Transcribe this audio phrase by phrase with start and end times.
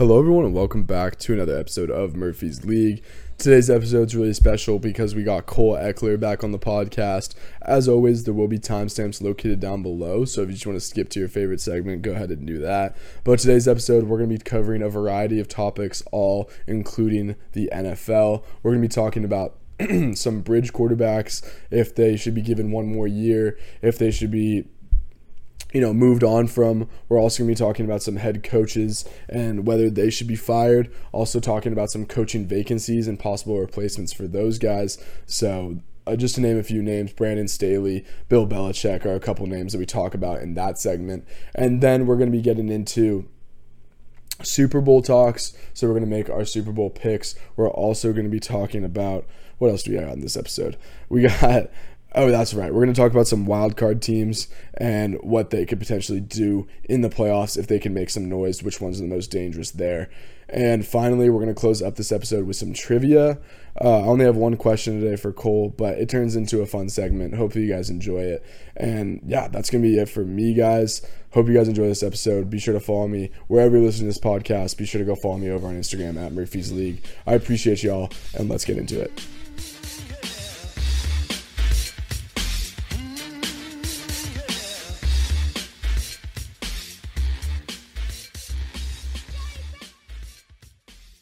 [0.00, 3.02] Hello, everyone, and welcome back to another episode of Murphy's League.
[3.36, 7.34] Today's episode is really special because we got Cole Ekeler back on the podcast.
[7.60, 10.80] As always, there will be timestamps located down below, so if you just want to
[10.80, 12.96] skip to your favorite segment, go ahead and do that.
[13.24, 17.68] But today's episode, we're going to be covering a variety of topics, all including the
[17.70, 18.42] NFL.
[18.62, 19.58] We're going to be talking about
[20.14, 24.64] some bridge quarterbacks, if they should be given one more year, if they should be
[25.72, 26.88] you know, moved on from.
[27.08, 30.36] We're also going to be talking about some head coaches and whether they should be
[30.36, 30.92] fired.
[31.12, 35.02] Also, talking about some coaching vacancies and possible replacements for those guys.
[35.26, 39.46] So, uh, just to name a few names, Brandon Staley, Bill Belichick are a couple
[39.46, 41.26] names that we talk about in that segment.
[41.54, 43.28] And then we're going to be getting into
[44.42, 45.56] Super Bowl talks.
[45.74, 47.34] So, we're going to make our Super Bowl picks.
[47.56, 49.26] We're also going to be talking about
[49.58, 50.76] what else do we have on this episode?
[51.10, 51.70] We got
[52.12, 52.74] Oh, that's right.
[52.74, 56.66] We're going to talk about some wild card teams and what they could potentially do
[56.84, 59.70] in the playoffs if they can make some noise, which ones are the most dangerous
[59.70, 60.10] there.
[60.48, 63.38] And finally, we're going to close up this episode with some trivia.
[63.80, 66.88] Uh, I only have one question today for Cole, but it turns into a fun
[66.88, 67.36] segment.
[67.36, 68.44] Hopefully, you guys enjoy it.
[68.76, 71.06] And yeah, that's going to be it for me, guys.
[71.32, 72.50] Hope you guys enjoy this episode.
[72.50, 74.76] Be sure to follow me wherever you listen to this podcast.
[74.76, 77.04] Be sure to go follow me over on Instagram at Murphy's League.
[77.24, 79.24] I appreciate y'all, and let's get into it.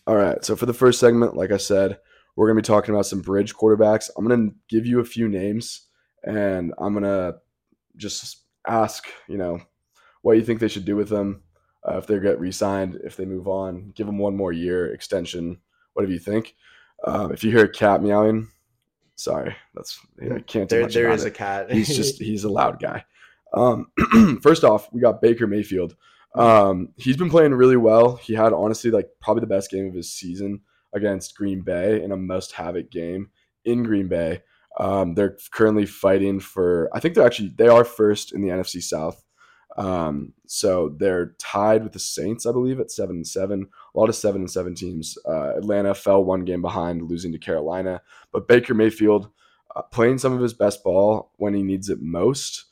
[0.09, 0.43] All right.
[0.43, 1.99] So for the first segment, like I said,
[2.35, 4.09] we're going to be talking about some bridge quarterbacks.
[4.17, 5.83] I'm going to give you a few names
[6.25, 7.37] and I'm going to
[7.99, 9.61] just ask, you know,
[10.23, 11.43] what you think they should do with them.
[11.87, 15.59] Uh, if they get re-signed, if they move on, give them one more year extension,
[15.93, 16.55] whatever you think.
[17.05, 18.49] Um, if you hear a cat meowing,
[19.15, 20.71] sorry, that's I can't.
[20.71, 21.29] there, there is it.
[21.29, 21.71] a cat.
[21.71, 23.05] he's just he's a loud guy.
[23.55, 23.93] Um,
[24.43, 25.97] first off, we got Baker Mayfield.
[26.35, 28.17] Um, he's been playing really well.
[28.17, 30.61] He had honestly like probably the best game of his season
[30.95, 33.31] against Green Bay in a must have it game
[33.65, 34.43] in Green Bay.
[34.79, 38.83] Um, they're currently fighting for, I think they're actually, they are first in the NFC
[38.83, 39.23] South.
[39.77, 43.69] Um, so they're tied with the Saints, I believe, at seven and seven.
[43.95, 45.17] A lot of seven and seven teams.
[45.27, 48.01] Uh, Atlanta fell one game behind, losing to Carolina.
[48.33, 49.31] But Baker Mayfield
[49.75, 52.67] uh, playing some of his best ball when he needs it most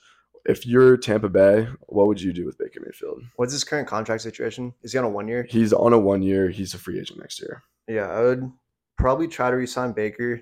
[0.47, 3.23] if you're Tampa Bay, what would you do with Baker Mayfield?
[3.37, 4.73] What's his current contract situation?
[4.83, 5.47] Is he on a one year?
[5.49, 6.49] He's on a one year.
[6.49, 7.63] He's a free agent next year.
[7.89, 8.53] Yeah, I would
[8.97, 10.41] probably try to resign Baker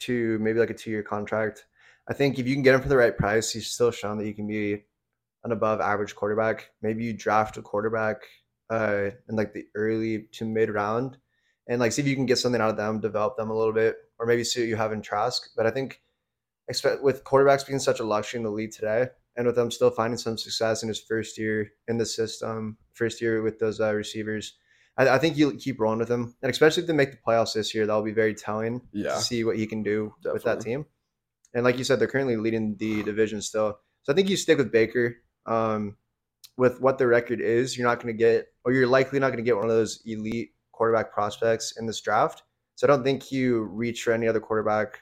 [0.00, 1.66] to maybe like a two year contract.
[2.08, 4.26] I think if you can get him for the right price, he's still shown that
[4.26, 4.84] you can be
[5.44, 6.70] an above average quarterback.
[6.82, 8.22] Maybe you draft a quarterback
[8.70, 11.16] uh, in like the early to mid round
[11.68, 13.72] and like see if you can get something out of them, develop them a little
[13.72, 15.50] bit, or maybe see what you have in Trask.
[15.56, 16.02] But I think
[16.68, 19.90] expect with quarterbacks being such a luxury in the league today, and with him still
[19.90, 23.92] finding some success in his first year in the system, first year with those uh,
[23.92, 24.56] receivers.
[24.96, 27.54] I, I, think you keep rolling with him, and especially if they make the playoffs
[27.54, 29.14] this year, that'll be very telling yeah.
[29.14, 30.32] to see what he can do Definitely.
[30.32, 30.86] with that team.
[31.52, 34.58] And like you said, they're currently leading the division still, so I think you stick
[34.58, 35.16] with Baker.
[35.46, 35.96] Um,
[36.56, 39.38] with what the record is, you're not going to get, or you're likely not going
[39.38, 42.42] to get one of those elite quarterback prospects in this draft.
[42.76, 45.00] So I don't think you reach for any other quarterback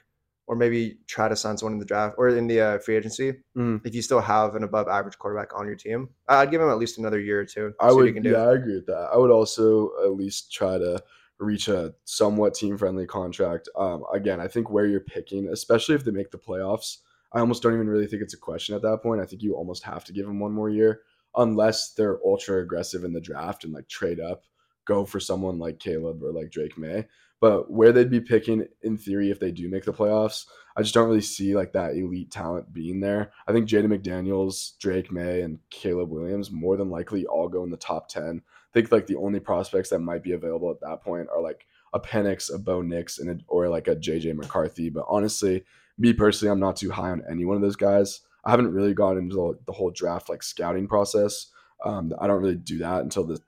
[0.53, 3.33] or maybe try to sign someone in the draft or in the uh, free agency
[3.57, 3.81] mm.
[3.83, 6.09] if you still have an above average quarterback on your team.
[6.29, 7.73] I'd give him at least another year or two.
[7.79, 9.09] I would, yeah, I agree with that.
[9.11, 11.03] I would also at least try to
[11.39, 13.67] reach a somewhat team friendly contract.
[13.75, 16.97] Um, again, I think where you're picking, especially if they make the playoffs,
[17.33, 19.21] I almost don't even really think it's a question at that point.
[19.21, 21.01] I think you almost have to give them one more year
[21.35, 24.43] unless they're ultra aggressive in the draft and like trade up,
[24.85, 27.07] go for someone like Caleb or like Drake Maye.
[27.43, 30.45] But where they'd be picking in theory if they do make the playoffs,
[30.77, 33.33] I just don't really see like that elite talent being there.
[33.45, 37.69] I think Jaden McDaniels, Drake Maye, and Caleb Williams more than likely all go in
[37.69, 38.41] the top 10.
[38.41, 41.67] I think like the only prospects that might be available at that point are like
[41.91, 44.89] a Penix, a Bo Nix, and a, or like a JJ McCarthy.
[44.89, 45.65] But honestly,
[45.97, 48.21] me personally, I'm not too high on any one of those guys.
[48.45, 51.47] I haven't really gone into the, the whole draft like scouting process.
[51.83, 53.41] Um, I don't really do that until the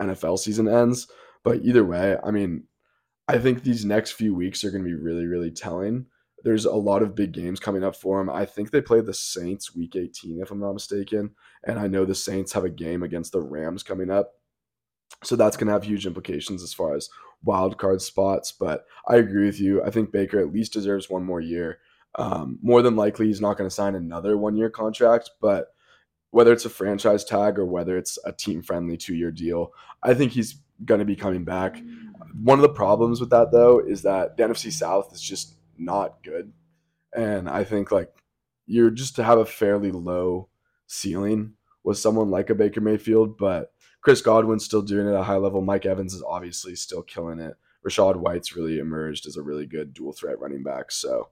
[0.00, 1.06] NFL season ends.
[1.42, 2.64] But either way, I mean,
[3.32, 6.04] I think these next few weeks are going to be really, really telling.
[6.44, 8.28] There's a lot of big games coming up for them.
[8.28, 11.30] I think they play the Saints week 18, if I'm not mistaken.
[11.64, 14.32] And I know the Saints have a game against the Rams coming up.
[15.24, 17.08] So that's going to have huge implications as far as
[17.42, 18.52] wild card spots.
[18.52, 19.82] But I agree with you.
[19.82, 21.78] I think Baker at least deserves one more year.
[22.16, 25.30] Um, more than likely, he's not going to sign another one year contract.
[25.40, 25.68] But
[26.32, 30.12] whether it's a franchise tag or whether it's a team friendly two year deal, I
[30.12, 31.80] think he's going to be coming back.
[32.40, 36.22] One of the problems with that though is that the NFC South is just not
[36.22, 36.52] good,
[37.14, 38.10] and I think like
[38.66, 40.48] you're just to have a fairly low
[40.86, 45.24] ceiling with someone like a Baker Mayfield, but Chris Godwin's still doing it at a
[45.24, 45.60] high level.
[45.60, 47.54] Mike Evans is obviously still killing it.
[47.86, 50.92] Rachaad White's really emerged as a really good dual threat running back.
[50.92, 51.28] So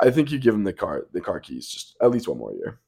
[0.00, 2.52] I think you give him the car the car keys just at least one more
[2.52, 2.80] year.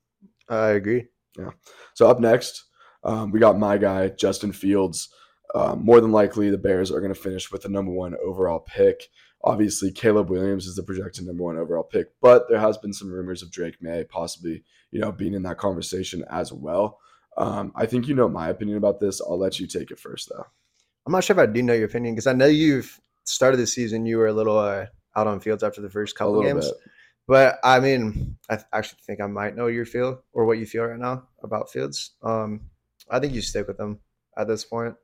[0.49, 1.07] I agree.
[1.39, 1.51] Yeah.
[1.95, 2.65] So up next,
[3.05, 5.09] um, we got my guy Justin Fields.
[5.55, 8.61] Um, more than likely, the Bears are going to finish with the number one overall
[8.61, 9.09] pick.
[9.43, 13.11] Obviously, Caleb Williams is the projected number one overall pick, but there has been some
[13.11, 16.99] rumors of Drake Maye possibly, you know, being in that conversation as well.
[17.37, 19.21] Um, I think you know my opinion about this.
[19.21, 20.45] I'll let you take it first, though.
[21.07, 23.67] I'm not sure if I do know your opinion because I know you've started the
[23.67, 24.05] season.
[24.05, 24.87] You were a little uh,
[25.17, 26.77] out on Fields after the first couple games, bit.
[27.27, 30.67] but I mean, I th- actually think I might know your feel or what you
[30.67, 32.13] feel right now about Fields.
[32.23, 32.63] Um,
[33.11, 34.01] I think you stick with them
[34.37, 34.97] at this point.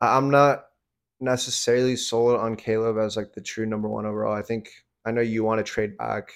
[0.00, 0.64] I'm not
[1.20, 4.34] necessarily sold on Caleb as like the true number one overall.
[4.34, 4.70] I think
[5.04, 6.32] I know you want to trade back,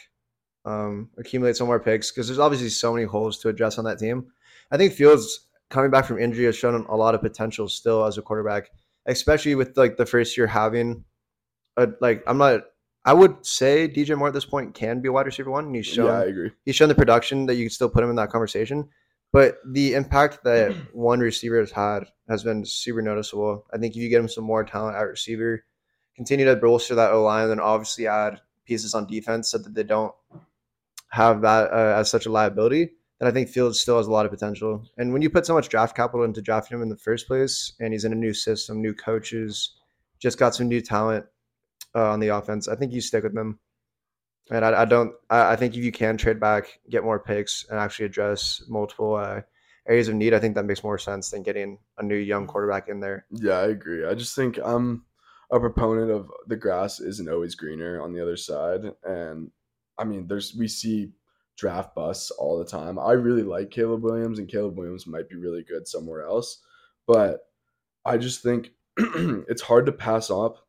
[0.65, 3.99] um, accumulate some more picks because there's obviously so many holes to address on that
[3.99, 4.27] team.
[4.71, 8.19] I think Fields coming back from injury has shown a lot of potential still as
[8.19, 8.71] a quarterback,
[9.07, 11.05] especially with like the first year having
[11.77, 12.63] a like I'm not
[13.05, 15.67] I would say DJ Moore at this point can be a wide receiver one.
[15.67, 16.51] And he's shown yeah, I agree.
[16.65, 18.89] He's shown the production that you can still put him in that conversation.
[19.33, 23.65] But the impact that one receiver has had has been super noticeable.
[23.73, 25.65] I think if you get him some more talent at receiver,
[26.17, 29.83] continue to bolster that O line, then obviously add pieces on defense so that they
[29.83, 30.15] don't
[31.09, 32.91] have that uh, as such a liability.
[33.19, 34.85] Then I think Fields still has a lot of potential.
[34.99, 37.73] And when you put so much draft capital into drafting him in the first place,
[37.81, 39.75] and he's in a new system, new coaches,
[40.19, 41.27] just got some new talent
[41.95, 43.61] uh, on the offense, I think you stick with them.
[44.51, 45.13] And I, I don't.
[45.31, 49.15] I, I, think if you can trade back, get more picks, and actually address multiple
[49.15, 49.43] uh,
[49.89, 52.89] areas of need, I think that makes more sense than getting a new young quarterback
[52.89, 53.27] in there.
[53.31, 54.05] Yeah, I agree.
[54.05, 55.05] I just think I'm
[55.51, 59.51] a proponent of the grass isn't always greener on the other side, and
[59.99, 61.13] I mean, there's we see
[61.57, 62.99] draft busts all the time.
[62.99, 66.63] I really like Caleb Williams, and Caleb Williams might be really good somewhere else,
[67.07, 67.41] but
[68.05, 70.67] I just think it's hard to pass up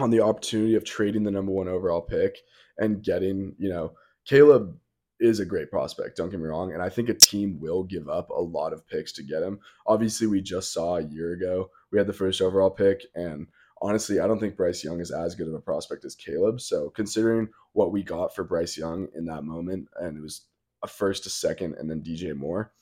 [0.00, 2.38] on the opportunity of trading the number one overall pick
[2.78, 3.92] and getting, you know,
[4.24, 4.76] Caleb
[5.20, 6.72] is a great prospect, don't get me wrong.
[6.72, 9.58] And I think a team will give up a lot of picks to get him.
[9.86, 13.02] Obviously, we just saw a year ago, we had the first overall pick.
[13.16, 13.48] And
[13.82, 16.60] honestly, I don't think Bryce Young is as good of a prospect as Caleb.
[16.60, 20.42] So considering what we got for Bryce Young in that moment, and it was
[20.84, 22.72] a first, a second, and then DJ Moore,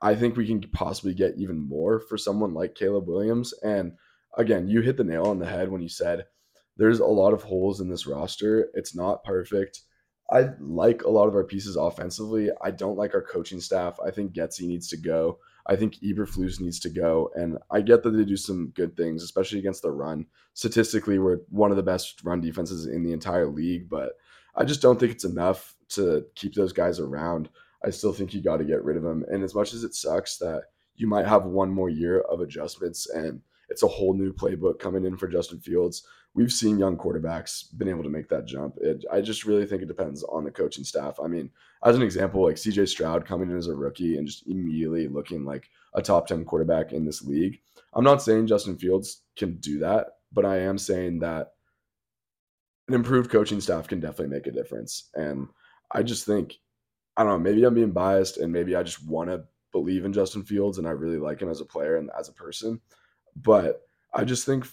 [0.00, 3.52] I think we can possibly get even more for someone like Caleb Williams.
[3.62, 3.92] And
[4.36, 6.26] again, you hit the nail on the head when you said
[6.82, 8.68] there's a lot of holes in this roster.
[8.74, 9.82] It's not perfect.
[10.32, 12.50] I like a lot of our pieces offensively.
[12.60, 14.00] I don't like our coaching staff.
[14.04, 15.38] I think Getsy needs to go.
[15.68, 17.30] I think Eberflus needs to go.
[17.36, 20.26] And I get that they do some good things, especially against the run.
[20.54, 24.14] Statistically, we're one of the best run defenses in the entire league, but
[24.56, 27.48] I just don't think it's enough to keep those guys around.
[27.84, 29.24] I still think you got to get rid of them.
[29.28, 30.62] And as much as it sucks that
[30.96, 33.40] you might have one more year of adjustments and
[33.72, 37.88] it's a whole new playbook coming in for Justin Fields, we've seen young quarterbacks been
[37.88, 38.76] able to make that jump.
[38.82, 41.18] It, I just really think it depends on the coaching staff.
[41.22, 41.48] I mean,
[41.82, 45.44] as an example, like CJ Stroud coming in as a rookie and just immediately looking
[45.44, 47.60] like a top 10 quarterback in this league.
[47.94, 51.52] I'm not saying Justin Fields can do that, but I am saying that
[52.88, 55.08] an improved coaching staff can definitely make a difference.
[55.14, 55.48] And
[55.90, 56.58] I just think,
[57.16, 60.12] I don't know, maybe I'm being biased and maybe I just want to believe in
[60.12, 62.80] Justin Fields and I really like him as a player and as a person.
[63.36, 63.82] But
[64.14, 64.66] I just think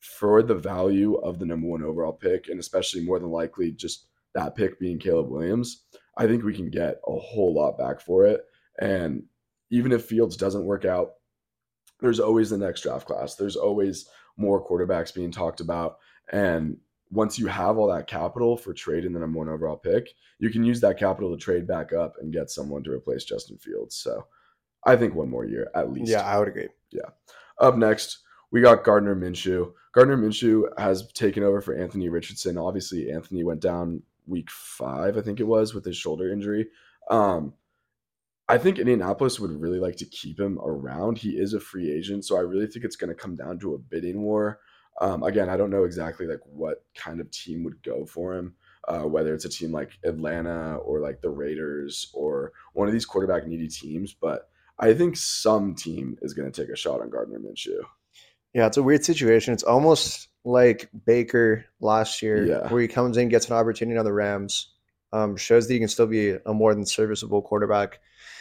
[0.00, 4.06] for the value of the number one overall pick, and especially more than likely just
[4.34, 5.84] that pick being Caleb Williams,
[6.16, 8.42] I think we can get a whole lot back for it.
[8.80, 9.24] And
[9.70, 11.12] even if Fields doesn't work out,
[12.00, 13.36] there's always the next draft class.
[13.36, 15.98] There's always more quarterbacks being talked about.
[16.32, 16.76] And
[17.10, 20.08] once you have all that capital for trading the number one overall pick,
[20.38, 23.58] you can use that capital to trade back up and get someone to replace Justin
[23.58, 23.96] Fields.
[23.96, 24.26] So
[24.84, 26.10] I think one more year at least.
[26.10, 26.68] Yeah, I would agree.
[26.90, 27.10] Yeah.
[27.58, 28.18] Up next,
[28.50, 29.72] we got Gardner Minshew.
[29.92, 32.58] Gardner Minshew has taken over for Anthony Richardson.
[32.58, 36.68] Obviously, Anthony went down week five, I think it was, with his shoulder injury.
[37.10, 37.54] Um,
[38.48, 41.18] I think Indianapolis would really like to keep him around.
[41.18, 43.74] He is a free agent, so I really think it's going to come down to
[43.74, 44.60] a bidding war.
[45.00, 48.54] Um, again, I don't know exactly like what kind of team would go for him.
[48.88, 53.06] Uh, whether it's a team like Atlanta or like the Raiders or one of these
[53.06, 57.10] quarterback needy teams, but I think some team is going to take a shot on
[57.10, 57.80] Gardner Minshew.
[58.54, 59.54] Yeah, it's a weird situation.
[59.54, 62.68] It's almost like Baker last year, yeah.
[62.68, 64.72] where he comes in, gets an opportunity on the Rams,
[65.12, 68.00] um, shows that he can still be a more than serviceable quarterback.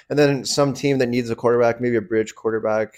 [0.10, 2.96] And then some team that needs a quarterback, maybe a bridge quarterback,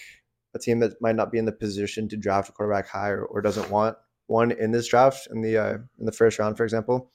[0.56, 3.42] a team that might not be in the position to draft a quarterback higher or
[3.42, 3.98] doesn't want
[4.28, 7.12] one in this draft in the uh, in the first round, for example.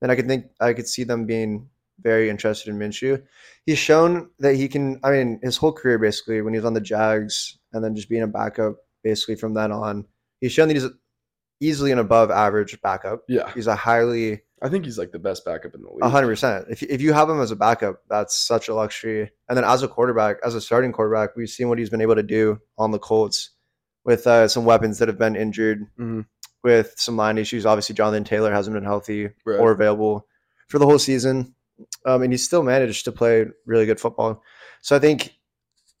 [0.00, 1.68] Then I could think I could see them being
[2.00, 3.22] very interested in Minshew.
[3.64, 5.00] He's shown that he can.
[5.02, 8.08] I mean, his whole career basically, when he was on the Jags and then just
[8.08, 10.04] being a backup basically from then on.
[10.40, 10.86] He's shown that he's
[11.60, 13.22] easily an above average backup.
[13.28, 16.02] Yeah, He's a highly I think he's like the best backup in the league.
[16.02, 16.66] a hundred percent.
[16.70, 19.30] If if you have him as a backup, that's such a luxury.
[19.48, 22.14] And then as a quarterback, as a starting quarterback, we've seen what he's been able
[22.14, 23.50] to do on the Colts
[24.04, 26.26] with uh, some weapons that have been injured, Mhm.
[26.62, 27.66] with some line issues.
[27.66, 29.58] Obviously, Jonathan Taylor hasn't been healthy Right.
[29.58, 30.26] or available
[30.68, 31.54] for the whole season,
[32.04, 34.42] um, and he still managed to play really good football.
[34.82, 35.36] So I think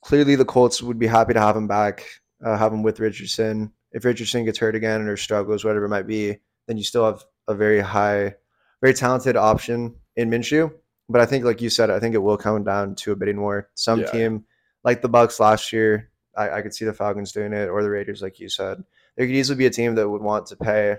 [0.02, 2.06] clearly the Colts would be happy to have him back,
[2.44, 3.72] uh, have him with Richardson.
[3.92, 7.24] If Richardson gets hurt again or struggles, whatever it might be, then you still have
[7.48, 8.34] a very high,
[8.80, 10.72] very talented option in Minshew.
[11.08, 13.40] But I think, like you said, I think it will come down to a bidding
[13.40, 13.70] war.
[13.74, 14.10] Some Yeah.
[14.10, 14.44] team,
[14.82, 17.90] like the Bucks last year, I, I could see the Falcons doing it, or the
[17.90, 18.82] Raiders, like you said.
[19.16, 20.96] There could easily be a team that would want to pay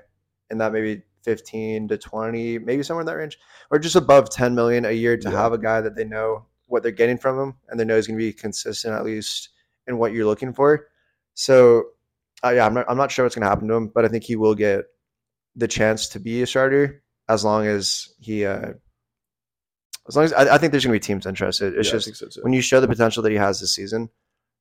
[0.50, 3.38] and that maybe 15 to 20, maybe somewhere in that range,
[3.69, 5.36] or just above 10 million a year to Yeah.
[5.36, 8.07] have a guy that they know what they're getting from him and they know he's
[8.07, 9.50] going to be consistent at least
[9.88, 10.88] in what you're looking for.
[11.34, 11.84] So,
[12.46, 14.07] uh, yeah, I'm not, I'm not sure what's going to happen to him, but I
[14.07, 14.86] think he will get
[15.57, 18.72] the chance to be a starter as long as he, uh,
[20.07, 21.74] as long as I, I think there's going to be teams interested.
[21.75, 24.10] It's Yeah, just so when you show the potential that he has this season,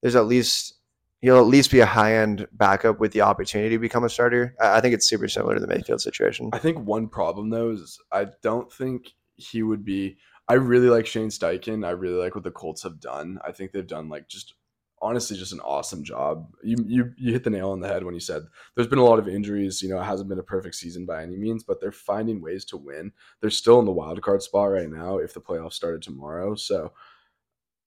[0.02, 0.74] there's at least
[1.20, 4.54] he'll at least be a high end backup with the opportunity to become a starter.
[4.60, 6.50] I, think it's super similar to the Mayfield situation.
[6.52, 10.18] I think one problem though is I don't think he would be.
[10.48, 11.84] I really like Shane Steichen.
[11.84, 13.38] I really like what the Colts have done.
[13.44, 14.54] I think they've done like just
[15.02, 16.48] honestly just an awesome job.
[16.62, 18.42] You you you hit the nail on the head when you said
[18.74, 19.82] there's been a lot of injuries.
[19.82, 22.64] You know, it hasn't been a perfect season by any means, but they're finding ways
[22.66, 23.12] to win.
[23.40, 26.54] They're still in the wild card spot right now if the playoffs started tomorrow.
[26.54, 26.92] So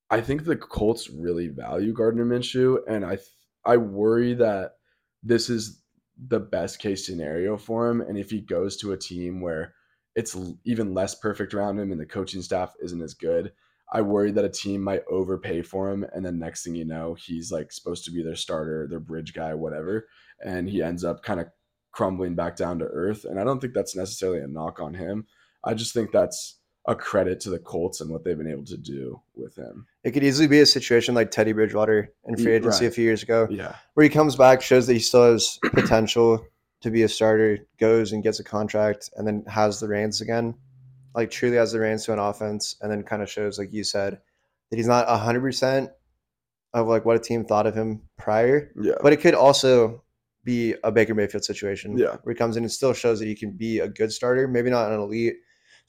[0.10, 3.28] I think the Colts really value Gardner Minshew, and I th-
[3.66, 4.74] I worry that
[5.22, 5.82] this is
[6.28, 8.02] the best case scenario for him.
[8.02, 9.74] And if he goes to a team where
[10.16, 10.36] it's
[10.66, 13.52] even less perfect around him and the coaching staff isn't as good,
[13.92, 16.06] I worry that a team might overpay for him.
[16.14, 19.34] And then next thing you know, he's like supposed to be their starter, their bridge
[19.34, 20.08] guy, whatever.
[20.44, 21.48] And he ends up kind of
[21.92, 23.26] crumbling back down to earth.
[23.26, 25.26] And I don't think that's necessarily a knock on him.
[25.64, 28.78] I just think that's a credit to the Colts and what they've been able to
[28.78, 29.86] do with him.
[30.04, 33.22] It could easily be a situation like Teddy Bridgewater in free agency a few years
[33.22, 33.76] ago, Yeah.
[33.94, 36.44] where he comes back, shows that he still has potential
[36.82, 40.56] to be a starter, goes and gets a contract, and then has the reins again.
[41.14, 43.84] Like truly has the reins to an offense, and then kind of shows, like you
[43.84, 44.20] said,
[44.70, 45.90] that he's not hundred percent
[46.74, 48.72] of like what a team thought of him prior.
[48.80, 48.94] Yeah.
[49.02, 50.04] But it could also
[50.46, 51.98] be a Baker Mayfield situation.
[51.98, 52.16] Yeah.
[52.24, 54.70] Where he comes in and still shows that he can be a good starter, maybe
[54.70, 55.36] not an elite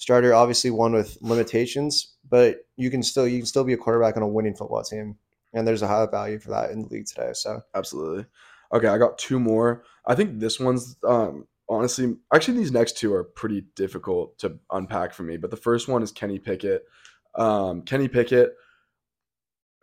[0.00, 4.16] starter, obviously one with limitations, but you can still you can still be a quarterback
[4.16, 5.16] on a winning football team.
[5.52, 7.33] And there's a high value for that in the league today.
[7.35, 8.25] So Absolutely.
[8.73, 9.83] Okay, I got two more.
[10.07, 15.12] I think this one's um honestly actually these next two are pretty difficult to unpack
[15.12, 16.83] for me, but the first one is Kenny Pickett.
[17.35, 18.54] Um Kenny Pickett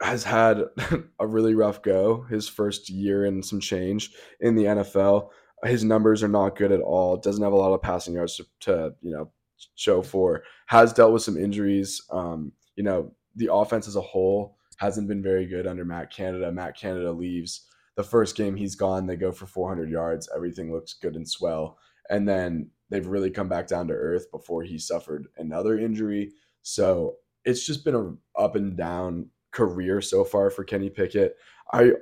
[0.01, 0.63] has had
[1.19, 5.29] a really rough go his first year and some change in the NFL.
[5.63, 7.17] His numbers are not good at all.
[7.17, 9.31] Doesn't have a lot of passing yards to, to you know
[9.75, 10.43] show for.
[10.67, 12.01] Has dealt with some injuries.
[12.11, 16.51] Um, you know the offense as a whole hasn't been very good under Matt Canada.
[16.51, 19.07] Matt Canada leaves the first game he's gone.
[19.07, 20.29] They go for 400 yards.
[20.35, 21.77] Everything looks good and swell,
[22.09, 26.31] and then they've really come back down to earth before he suffered another injury.
[26.61, 31.35] So it's just been a up and down career so far for Kenny Pickett.
[31.73, 31.93] I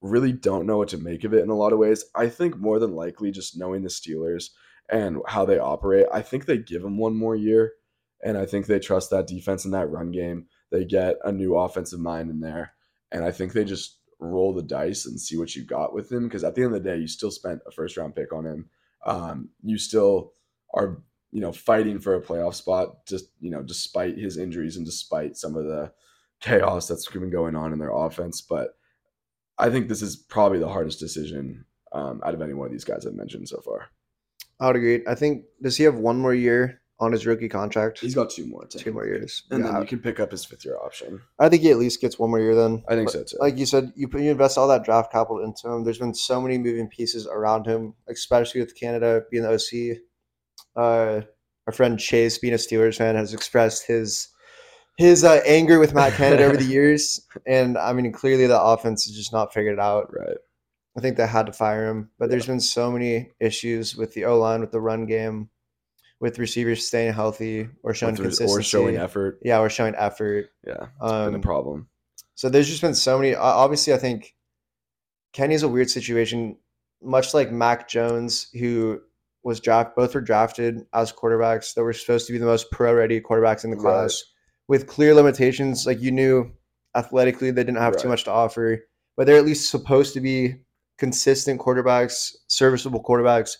[0.00, 2.04] really don't know what to make of it in a lot of ways.
[2.14, 4.50] I think more than likely, just knowing the Steelers
[4.90, 7.72] and how they operate, I think they give him one more year.
[8.22, 10.46] And I think they trust that defense and that run game.
[10.70, 12.72] They get a new offensive mind in there.
[13.12, 16.24] And I think they just roll the dice and see what you got with him.
[16.24, 18.46] Because at the end of the day, you still spent a first round pick on
[18.46, 18.70] him.
[19.06, 20.32] Um, you still
[20.72, 24.86] are, you know, fighting for a playoff spot, just, you know, despite his injuries and
[24.86, 25.92] despite some of the
[26.40, 28.40] chaos that's been going on in their offense.
[28.40, 28.76] But
[29.58, 32.84] I think this is probably the hardest decision um, out of any one of these
[32.84, 33.88] guys I've mentioned so far.
[34.60, 35.02] I would agree.
[35.06, 38.00] I think does he have one more year on his rookie contract?
[38.00, 38.66] He's got two more.
[38.66, 39.42] two more years.
[39.50, 41.20] And Yeah, then you can pick up his fifth year option.
[41.38, 42.84] I think he at least gets one more year then.
[42.88, 43.36] I think But so too.
[43.40, 45.84] Like you said, you put you invest all that draft capital into him.
[45.84, 49.98] There's been so many moving pieces around him, especially with Canada being the OC.
[50.76, 51.22] Uh,
[51.66, 54.28] our friend Chase, being a Steelers fan, has expressed his
[54.96, 59.04] his uh, anger with Matt Canada over the years, and I mean clearly the offense
[59.06, 60.12] has just not figured it out.
[60.16, 60.36] right.
[60.96, 64.26] I think they had to fire him, but there's been so many issues with the
[64.26, 65.48] O line, with the run game,
[66.20, 69.40] with receivers staying healthy or showing With consistency, or showing effort.
[69.42, 70.50] Yeah, or showing effort.
[70.66, 70.84] Yeah.
[71.02, 71.88] It's Um, been a problem.
[72.36, 73.34] so there's just been so many.
[73.34, 74.34] Obviously, I think
[75.32, 76.56] Kenny's a weird situation,
[77.02, 79.00] much like Mac Jones, who
[79.42, 79.96] was draft.
[79.96, 83.70] Both were drafted as quarterbacks that were supposed to be the most pro-ready quarterbacks in
[83.70, 83.82] the Right.
[83.82, 84.22] class,
[84.68, 85.86] with clear limitations.
[85.86, 86.52] Like you knew,
[86.94, 88.84] athletically, they didn't have too much to offer.
[89.16, 90.56] but they're at least supposed to be
[90.98, 93.56] consistent quarterbacks, serviceable quarterbacks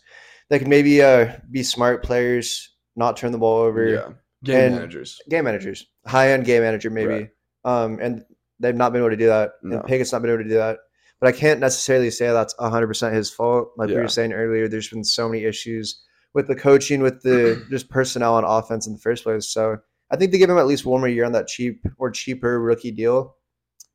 [0.51, 3.89] that can maybe uh, be smart players, not turn the ball over.
[3.89, 4.09] Yeah.
[4.43, 5.21] Game managers.
[5.31, 7.09] Game managers, high end game manager, maybe.
[7.09, 7.31] Right.
[7.65, 8.25] Um, and
[8.61, 9.53] they've not been able to do that.
[9.63, 9.79] No.
[9.79, 10.79] And Pickett's not been able to do that.
[11.21, 13.71] But I can't necessarily say that's 100% his fault.
[13.79, 16.03] Like we were saying earlier, there's been so many issues
[16.35, 19.49] with the coaching, with the just personnel on offense in the first place.
[19.49, 19.79] So
[20.11, 22.61] I think they give him at least one more year on that cheap or cheaper
[22.61, 23.37] rookie deal.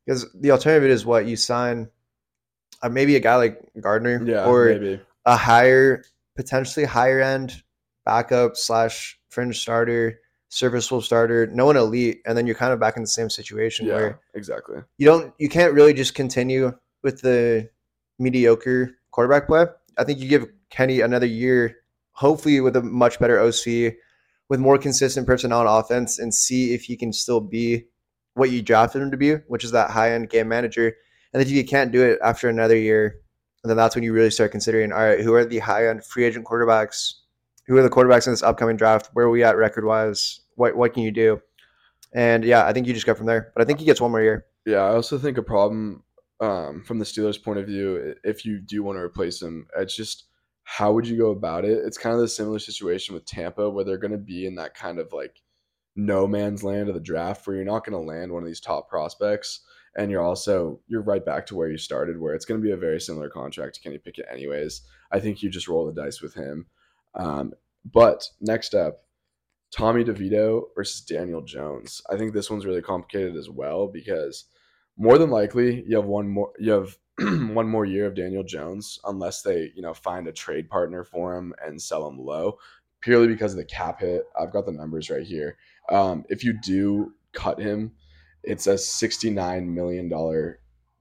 [0.04, 1.88] Because the alternative is what you sign,
[2.82, 4.46] uh, maybe a guy like Gardner Yeah.
[4.46, 5.00] or maybe.
[5.26, 6.04] a higher,
[6.36, 7.62] potentially higher end
[8.04, 10.18] backup slash fringe starter,
[10.48, 13.86] serviceable starter, no one elite, and then you're kind of back in the same situation
[13.86, 13.94] Yeah.
[13.94, 14.78] where Exactly.
[14.98, 16.72] you don't, you can't really just continue
[17.02, 17.68] with the
[18.18, 19.66] mediocre quarterback play.
[19.96, 21.76] I think you give Kenny another year,
[22.12, 23.96] hopefully with a much better OC,
[24.48, 27.86] with more consistent personnel on offense, and see if he can still be
[28.34, 30.94] what you drafted him to be, which is that high end game manager.
[31.32, 33.20] And if you can't do it after another year,
[33.64, 36.24] then that's when you really start considering, all right, who are the high end free
[36.24, 37.14] agent quarterbacks?
[37.66, 39.10] Who are the quarterbacks in this upcoming draft?
[39.12, 40.40] Where are we at record wise?
[40.56, 41.40] What what can you do?
[42.12, 43.52] And yeah, I think you just go from there.
[43.54, 44.46] But I think he gets one more year.
[44.66, 46.02] Yeah, I also think a problem
[46.40, 49.94] um, from the Steelers' point of view, if you do want to replace him, it's
[49.94, 50.24] just
[50.64, 51.78] how would you go about it?
[51.84, 54.74] It's kind of the similar situation with Tampa, where they're going to be in that
[54.74, 55.42] kind of like
[55.96, 58.60] no man's land of the draft, where you're not going to land one of these
[58.60, 59.60] top prospects,
[59.96, 62.72] and you're also you're right back to where you started, where it's going to be
[62.72, 64.82] a very similar contract to Kenny Pickett, anyways.
[65.10, 66.66] I think you just roll the dice with him.
[67.14, 67.52] Um,
[67.84, 69.04] but next up,
[69.70, 72.02] Tommy DeVito versus Daniel Jones.
[72.10, 74.44] I think this one's really complicated as well because
[74.96, 78.98] more than likely you have one more you have one more year of Daniel Jones
[79.04, 82.58] unless they, you know, find a trade partner for him and sell him low
[83.00, 84.24] purely because of the cap hit.
[84.38, 85.56] I've got the numbers right here.
[85.90, 87.92] Um, if you do cut him,
[88.42, 90.56] it's a $69 million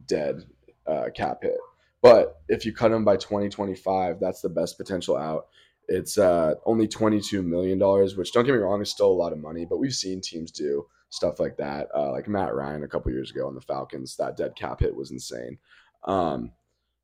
[0.06, 0.44] dead
[0.88, 1.58] uh, cap hit.
[2.02, 5.48] But if you cut him by 2025, that's the best potential out.
[5.88, 7.80] It's uh, only $22 million,
[8.16, 10.52] which don't get me wrong, is still a lot of money, but we've seen teams
[10.52, 11.88] do stuff like that.
[11.96, 14.96] Uh, like Matt Ryan a couple years ago on the Falcons, that dead cap hit
[14.96, 15.58] was insane.
[16.06, 16.52] Um,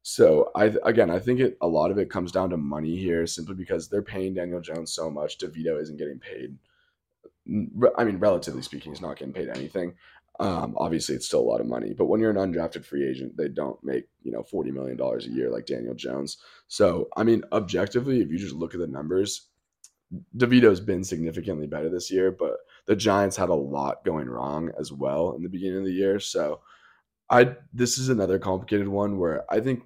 [0.03, 3.25] so I again, I think it a lot of it comes down to money here,
[3.25, 5.39] simply because they're paying Daniel Jones so much.
[5.39, 6.55] DeVito isn't getting paid.
[7.97, 9.95] I mean, relatively speaking, he's not getting paid anything.
[10.39, 13.37] Um, obviously, it's still a lot of money, but when you're an undrafted free agent,
[13.37, 16.37] they don't make you know forty million dollars a year like Daniel Jones.
[16.67, 19.47] So I mean, objectively, if you just look at the numbers,
[20.37, 24.91] DeVito's been significantly better this year, but the Giants had a lot going wrong as
[24.91, 26.19] well in the beginning of the year.
[26.19, 26.61] So
[27.29, 29.83] I this is another complicated one where I think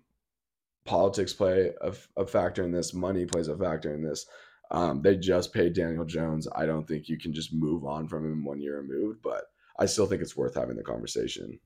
[0.86, 4.26] politics play a, a factor in this, money plays a factor in this.
[4.72, 6.48] Um, they just paid Daniel Jones.
[6.56, 9.46] I don't think you can just move on from him one year removed, but
[9.80, 11.60] I still think it's worth having the conversation.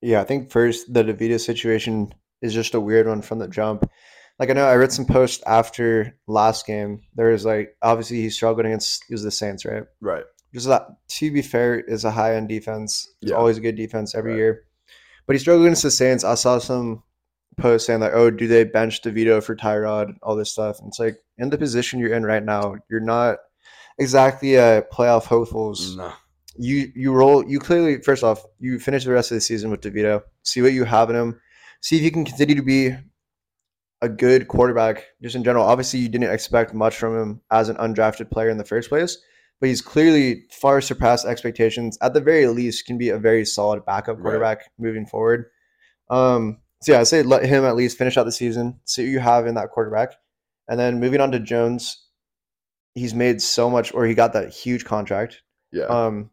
[0.00, 3.88] Yeah, I think first the DeVito situation is just a weird one from the jump.
[4.38, 7.02] Like I know I read some posts after last game.
[7.14, 9.84] There was like obviously he struggled against it was the Saints, right?
[10.00, 10.24] Right.
[10.54, 13.06] Just that to be fair is a high end defense.
[13.20, 13.36] It's Yeah.
[13.36, 14.38] always a good defense every Right.
[14.38, 14.64] year.
[15.26, 16.24] But he struggled against the Saints.
[16.24, 17.04] I saw some
[17.58, 20.16] posts saying like, oh, do they bench DeVito for Tyrod?
[20.22, 20.80] All this stuff.
[20.80, 23.38] And it's like in the position you're in right now, you're not
[23.98, 26.12] exactly a playoff hopefuls No.
[26.56, 29.80] You you roll you clearly first off you finish the rest of the season with
[29.80, 30.22] DeVito.
[30.42, 31.40] See what you have in him.
[31.80, 32.94] See if you can continue to be
[34.00, 35.64] a good quarterback just in general.
[35.64, 39.16] Obviously, you didn't expect much from him as an undrafted player in the first place,
[39.60, 41.96] but he's clearly far surpassed expectations.
[42.02, 44.22] At the very least, can be a very solid backup Right.
[44.22, 45.46] quarterback moving forward.
[46.10, 48.80] Um, so yeah, I say let him at least finish out the season.
[48.84, 50.14] See what you have in that quarterback,
[50.68, 52.04] and then moving on to Jones.
[52.94, 55.40] He's made so much, or he got that huge contract.
[55.70, 55.84] Yeah.
[55.84, 56.30] Um,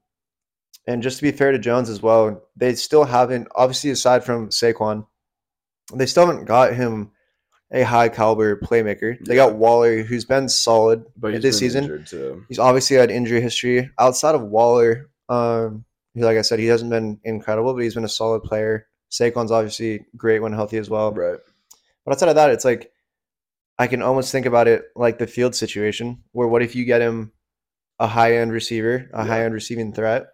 [0.87, 4.49] and just to be fair to Jones as well, they still haven't, obviously, aside from
[4.49, 5.05] Saquon,
[5.93, 7.11] they still haven't got him
[7.71, 9.17] a high caliber playmaker.
[9.25, 12.05] They got Waller, who's been solid but this season.
[12.47, 13.89] He's obviously had injury history.
[13.99, 18.09] Outside of Waller, um, like I said, he hasn't been incredible, but he's been a
[18.09, 18.87] solid player.
[19.11, 21.11] Saquon's obviously great when healthy as well.
[21.11, 21.37] Right.
[22.05, 22.91] But outside of that, it's like
[23.77, 27.01] I can almost think about it like the field situation, where what if you get
[27.01, 27.31] him
[27.99, 29.25] a high end receiver, a Yeah.
[29.25, 30.27] high end receiving threat,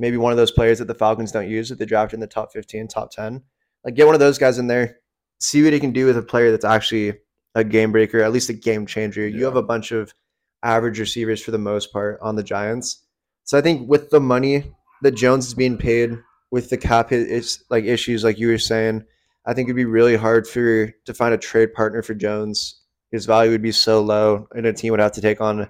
[0.00, 2.26] maybe one of those players that the Falcons don't use that they draft in the
[2.26, 3.42] top 15, top 10.
[3.84, 4.96] Like get one of those guys in there,
[5.38, 7.18] see what he can do with a player that's actually
[7.54, 9.28] a game breaker, at least a game changer.
[9.28, 10.14] You have a bunch of
[10.62, 13.04] average receivers for the most part on the Giants.
[13.44, 16.16] So I think with the money that Jones is being paid,
[16.50, 19.04] with the cap it's like issues like you were saying,
[19.46, 22.82] I think it'd be really hard for to find a trade partner for Jones.
[23.12, 25.68] His value would be so low, and a team would have to take on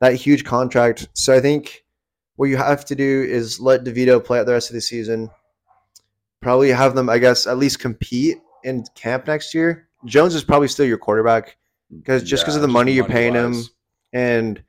[0.00, 1.08] that huge contract.
[1.14, 1.84] So I think
[2.40, 5.28] what you have to do is let DeVito play out the rest of the season.
[6.40, 9.88] probably have them, I guess, at least compete in camp next year.
[10.06, 11.58] Jones is probably still your quarterback
[11.94, 13.62] because just because Yeah, of the money you're paying him,
[14.14, 14.62] and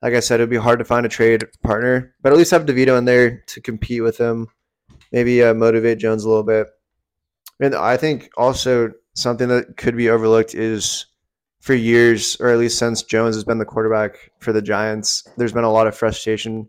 [0.00, 2.14] like I said, it'd be hard to find a trade partner.
[2.22, 4.46] But at least have DeVito in there to compete with him,
[5.10, 6.68] maybe uh, motivate Jones a little bit.
[7.58, 11.06] And I think also something that could be overlooked is
[11.58, 15.52] for years, or at least since Jones has been the quarterback for the Giants, there's
[15.52, 16.68] been a lot of frustration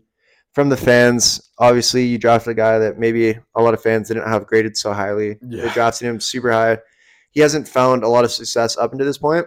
[0.52, 1.50] from the fans.
[1.58, 4.92] Obviously, you drafted a guy that maybe a lot of fans didn't have graded so
[4.92, 5.36] highly.
[5.42, 6.78] They drafted him super high.
[7.30, 9.46] He hasn't found a lot of success up until this point.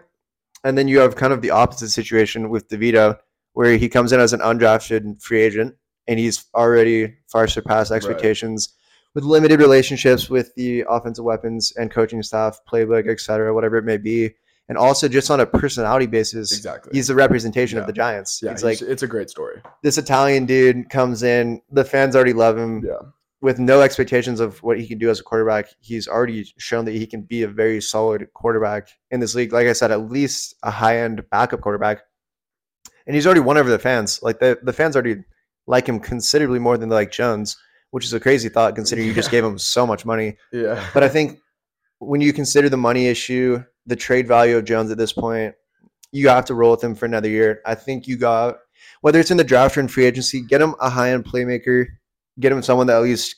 [0.63, 3.17] And then you have kind of the opposite situation with DeVito,
[3.53, 5.75] where he comes in as an undrafted free agent
[6.07, 8.73] and he's already far surpassed expectations
[9.13, 13.97] with limited relationships with the offensive weapons and coaching staff, playbook, etc., whatever it may
[13.97, 14.33] be.
[14.69, 16.91] And also just on a personality basis, Exactly.
[16.93, 17.81] he's the representation Yeah.
[17.81, 18.39] of the Giants.
[18.41, 19.61] yeah, it's like it's a great story.
[19.83, 22.95] this Italian dude comes in, the fans already love him Yeah.
[23.41, 25.65] with no expectations of what he can do as a quarterback.
[25.81, 29.51] He's already shown that he can be a very solid quarterback in this league.
[29.51, 31.99] Like I said, at least a high end backup quarterback.
[33.05, 34.21] And he's already won over the fans.
[34.23, 35.23] Like the, the fans already
[35.67, 37.57] like him considerably more than they like Jones,
[37.91, 40.37] which is a crazy thought considering you just gave him so much money.
[40.53, 40.81] Yeah.
[40.93, 41.39] But I think
[41.99, 45.55] when you consider the money issue, the trade value of Jones at this point,
[46.11, 47.61] you have to roll with him for another year.
[47.65, 48.57] I think you got
[49.01, 51.87] whether it's in the draft or in free agency, get him a high end playmaker,
[52.39, 53.35] get him someone that at least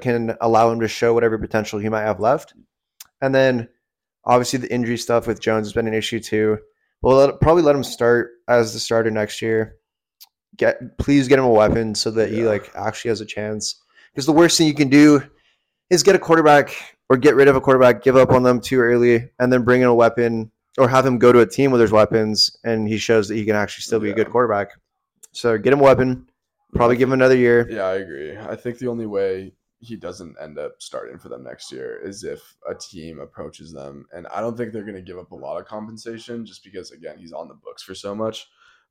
[0.00, 2.54] can allow him to show whatever potential he might have left,
[3.20, 3.68] and then
[4.24, 6.58] obviously the injury stuff with Jones has been an issue too.
[7.02, 9.76] We'll let, probably let him start as the starter next year.
[10.56, 13.80] Get please get him a weapon so that he like actually has a chance.
[14.12, 15.22] Because the worst thing you can do
[15.90, 16.74] is get a quarterback
[17.08, 19.82] or get rid of a quarterback, give up on them too early, and then bring
[19.82, 22.98] in a weapon or have him go to a team where there's weapons and he
[22.98, 24.70] shows that he can actually still be a good quarterback.
[25.32, 26.28] So get him a weapon,
[26.74, 27.68] probably give him another year.
[27.70, 28.36] Yeah, I agree.
[28.36, 32.24] I think the only way he doesn't end up starting for them next year is
[32.24, 34.06] if a team approaches them.
[34.12, 36.90] And I don't think they're going to give up a lot of compensation just because,
[36.90, 38.48] again, he's on the books for so much.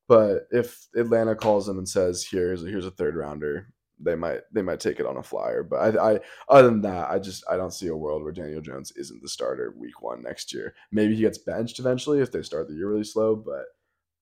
[0.08, 4.62] But if Atlanta calls them and says, "Here's here's a third rounder," they might they
[4.62, 5.64] might take it on a flyer.
[5.64, 8.62] But I, I other than that, I just I don't see a world where Daniel
[8.62, 10.76] Jones isn't the starter week one next year.
[10.92, 13.36] Maybe he gets benched eventually if they start the year really slow.
[13.36, 13.66] But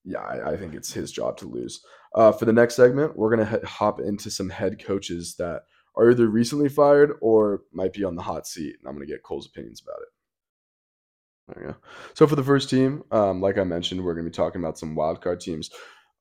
[0.04, 1.84] yeah, I, I think it's his job to lose.
[2.14, 5.64] Uh, for the next segment, we're gonna hop into some head coaches that
[5.98, 9.24] are either recently fired or might be on the hot seat, and I'm gonna get
[9.24, 10.08] Cole's opinions about it.
[11.48, 11.78] There we go.
[12.14, 14.96] So for the first team, um, like I mentioned, we're gonna be talking about some
[14.96, 15.70] wildcard teams.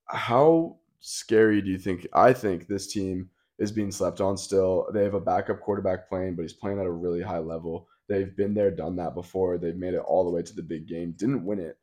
[0.07, 2.07] How scary do you think?
[2.13, 4.89] I think this team is being slept on still.
[4.93, 7.89] They have a backup quarterback playing, but he's playing at a really high level.
[8.09, 9.59] They've been there, done that before.
[9.59, 11.15] They've made it all the way to the big game.
[11.17, 11.79] Didn't win it,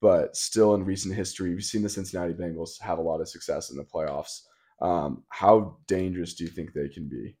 [0.00, 3.70] but still in recent history, we've seen the Cincinnati Bengals have a lot of success
[3.70, 4.42] in the playoffs.
[4.80, 7.36] Um, how dangerous do you think they can be?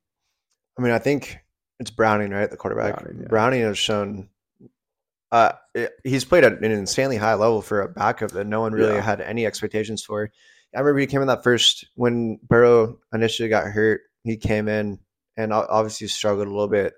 [0.78, 1.38] I mean, I think
[1.80, 2.50] it's Browning, right?
[2.50, 3.02] The quarterback.
[3.02, 4.28] Browning, Browning, has shown
[5.32, 5.52] uh,
[6.04, 9.00] he's played at an insanely high level for a backup that no one really Yeah.
[9.00, 10.30] had any expectations for.
[10.76, 14.02] I remember he came in that first when Burrow initially got hurt.
[14.24, 14.98] He came in
[15.38, 16.92] and obviously struggled a little bit,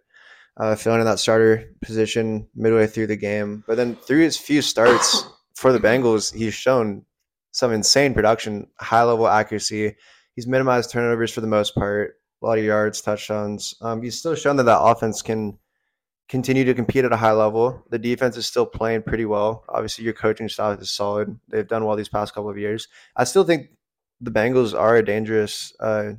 [0.56, 3.62] uh, filling in that starter position midway through the game.
[3.68, 7.04] But then through his few starts for the Bengals, he's shown
[7.52, 9.94] some insane production, high level accuracy.
[10.34, 13.74] He's minimized turnovers for the most part, a lot of yards, touchdowns.
[13.80, 15.56] Um, he's still shown that that offense can
[16.28, 17.82] continue to compete at a high level.
[17.90, 19.64] The defense is still playing pretty well.
[19.68, 21.38] Obviously, your coaching staff is solid.
[21.48, 22.88] They've done well these past couple of years.
[23.16, 23.68] I still think
[24.20, 26.12] the Bengals are a dangerous, uh,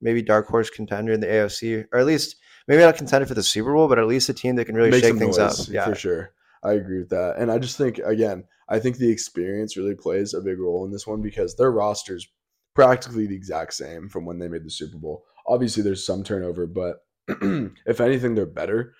[0.00, 2.36] maybe dark horse contender in the AFC, or at least
[2.66, 4.90] maybe not contender for the Super Bowl, but at least a team that can really
[4.90, 5.72] Make shake things noise, up.
[5.72, 6.32] Yeah, for sure.
[6.62, 7.36] I agree with that.
[7.38, 10.90] And I just think again, I think the experience really plays a big role in
[10.90, 12.26] this one because their roster's
[12.74, 15.24] practically the exact same from when they made the Super Bowl.
[15.46, 18.94] Obviously there's some turnover, but if anything they're better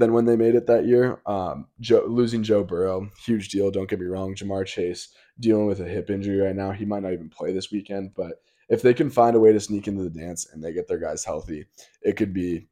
[0.00, 1.20] than when they made it that year.
[1.26, 3.70] Um, Joe, losing Joe Burrow, huge deal.
[3.70, 4.34] Don't get me wrong.
[4.34, 6.72] Ja'Marr Chase dealing with a hip injury right now.
[6.72, 9.60] He might not even play this weekend, but if they can find a way to
[9.60, 11.66] sneak into the dance and they get their guys healthy,
[12.02, 12.68] it could be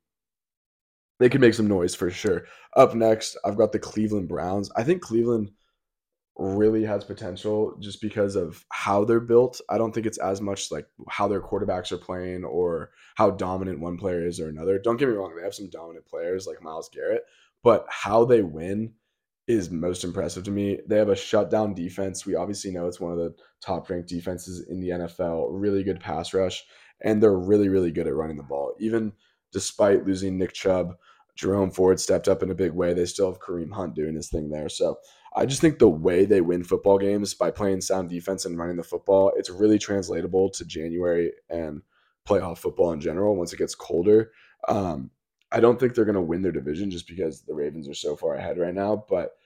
[1.20, 2.46] they could make some noise for sure.
[2.76, 4.70] Up next, I've got the Cleveland Browns.
[4.76, 5.50] I think Cleveland
[6.38, 9.60] really has potential just because of how they're built.
[9.68, 13.80] I don't think it's as much like how their quarterbacks are playing or how dominant
[13.80, 14.78] one player is or another.
[14.78, 17.22] Don't get me wrong, they have some dominant players like Myles Garrett,
[17.64, 18.92] but how they win
[19.48, 20.78] is most impressive to me.
[20.86, 22.24] They have a shutdown defense.
[22.24, 26.00] We obviously know it's one of the top ranked defenses in the NFL, really good
[26.00, 26.64] pass rush,
[27.02, 28.74] and they're really, really good at running the ball.
[28.78, 29.12] Even
[29.52, 30.96] despite losing Nick Chubb,
[31.38, 32.92] Jerome Ford stepped up in a big way.
[32.92, 34.68] They still have Kareem Hunt doing his thing there.
[34.68, 34.98] So
[35.36, 38.76] I just think the way they win football games by playing sound defense and running
[38.76, 41.82] the football, it's really translatable to January and
[42.28, 44.32] playoff football in general once it gets colder.
[44.66, 45.10] Um,
[45.52, 48.16] I don't think they're going to win their division just because the Ravens are so
[48.16, 49.36] far ahead right now, but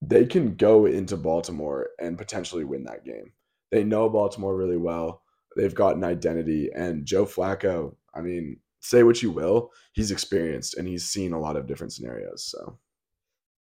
[0.00, 3.32] they can go into Baltimore and potentially win that game.
[3.72, 5.22] They know Baltimore really well.
[5.56, 7.96] They've got an identity, and Joe Flacco.
[8.14, 11.92] I mean, say what you will, he's experienced and he's seen a lot of different
[11.92, 12.44] scenarios.
[12.44, 12.78] So,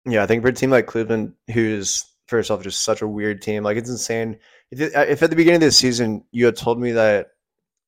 [0.06, 3.42] yeah, I think for a team like Cleveland, who's first off just such a weird
[3.42, 4.38] team, like it's insane.
[4.70, 7.28] If, if at the beginning of the season you had told me that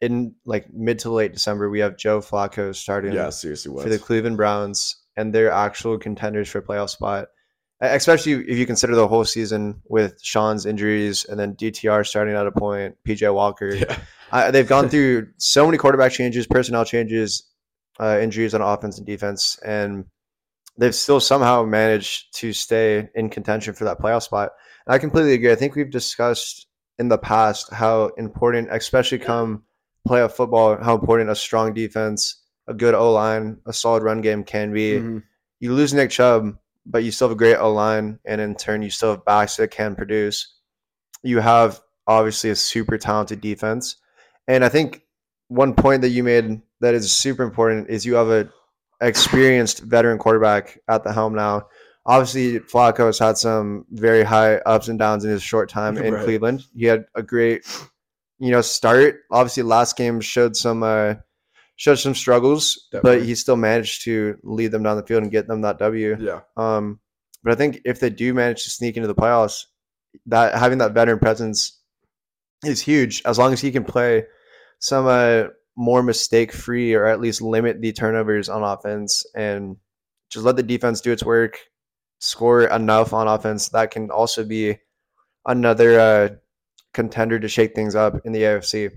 [0.01, 3.99] in like mid to late December we have Joe Flacco starting, yeah, seriously, for the
[3.99, 7.29] Cleveland Browns, and they're actual contenders for a playoff spot.
[7.81, 12.47] Especially if you consider the whole season with Sean's injuries and then DTR starting at
[12.47, 13.75] a point, PJ Walker.
[13.75, 13.99] Yeah.
[14.33, 17.51] Uh, they've gone through so many quarterback changes, personnel changes,
[17.99, 20.05] uh, injuries on offense and defense, and
[20.79, 24.51] they've still somehow managed to stay in contention for that playoff spot.
[24.87, 25.53] And I completely agree.
[25.53, 26.67] I think we've discussed
[26.99, 29.65] in the past how important, especially come
[30.09, 34.45] playoff football, how important a strong defense, a good O line, a solid run game
[34.45, 34.93] can be.
[34.93, 35.19] Mm-hmm.
[35.61, 38.83] You lose Nick Chubb, but you still have a great O line, and in turn,
[38.83, 40.55] you still have backs that can produce.
[41.23, 43.97] You have obviously a super talented defense.
[44.49, 45.03] And I think
[45.49, 48.49] one point that you made that is super important is you have a
[49.01, 51.67] experienced veteran quarterback at the helm now.
[52.07, 56.15] Obviously, Flacco has had some very high ups and downs in his short time in
[56.15, 56.25] right.
[56.25, 56.65] Cleveland.
[56.75, 57.67] He had a great,
[58.39, 59.21] you know, start.
[59.31, 61.15] Obviously, last game showed some uh,
[61.81, 63.21] showed some struggles, Definitely.
[63.21, 66.15] but he still managed to lead them down the field and get them that W.
[66.21, 66.41] Yeah.
[66.55, 67.01] Um,
[67.43, 69.65] but I think if they do manage to sneak into the playoffs,
[70.27, 71.81] that having that veteran presence
[72.67, 73.23] is huge.
[73.25, 74.25] As long as he can play
[74.79, 79.79] some uh, more mistake free or at least limit the turnovers on offense and
[80.29, 81.61] just let the defense do its work,
[82.19, 83.71] score enough on offense.
[83.71, 84.77] That can also be
[85.47, 86.29] another uh,
[86.93, 88.91] contender to shake things up in the AFC.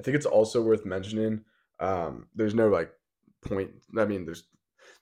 [0.00, 1.44] I think it's also worth mentioning.
[1.80, 2.92] Um, there's no like
[3.44, 3.70] point.
[3.98, 4.44] I mean, there's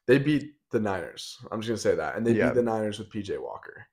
[0.06, 1.38] they beat the Niners.
[1.50, 2.48] I'm just gonna say that, and they yeah.
[2.48, 3.86] beat the Niners with PJ Walker.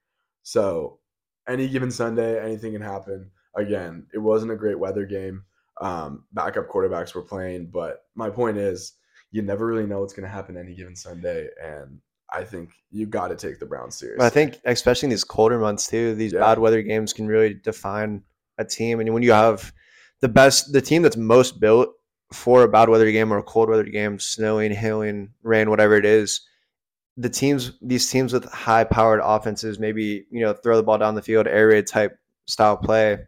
[0.44, 1.00] So
[1.48, 3.32] any given Sunday, anything can happen.
[3.56, 5.44] Again, it wasn't a great weather game
[5.80, 7.68] um, backup quarterbacks were playing.
[7.68, 8.94] But my point is,
[9.32, 12.00] you never really know what's to happen any given Sunday, and
[12.32, 14.26] I think you got to take the Browns seriously.
[14.26, 16.40] I think, especially in these colder months too, these yeah.
[16.40, 18.24] bad weather games can really define
[18.58, 19.00] a team.
[19.00, 19.72] And when you have
[20.22, 21.90] the best, the team that's most built
[22.32, 26.06] for a bad weather game or a cold weather game, snowing, hailing, rain, whatever it
[26.06, 26.42] is,
[27.18, 31.16] the teams, these teams with high powered offenses, maybe you know throw the ball down
[31.16, 33.20] the field, air raid type style play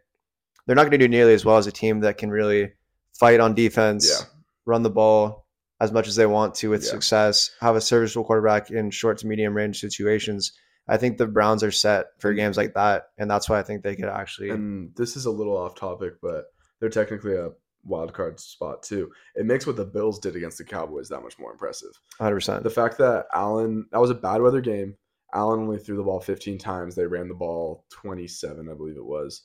[0.66, 2.72] they're not going to do nearly as well as a team that can really
[3.18, 4.26] fight on defense, yeah.
[4.64, 5.46] run the ball
[5.80, 6.90] as much as they want to with yeah.
[6.90, 10.52] success, have a serviceable quarterback in short to medium range situations.
[10.88, 12.38] I think the Browns are set for mm-hmm.
[12.38, 14.50] games like that, and that's why I think they could actually.
[14.50, 16.44] And this is a little off topic, but
[16.80, 17.50] they're technically a
[17.84, 19.10] wild card spot too.
[19.34, 21.92] It makes what the Bills did against the Cowboys that much more impressive.
[22.20, 22.62] 100%.
[22.62, 24.96] The fact that Allen, that was a bad weather game.
[25.34, 26.94] Allen only threw the ball 15 times.
[26.94, 29.44] They ran the ball 27, I believe it was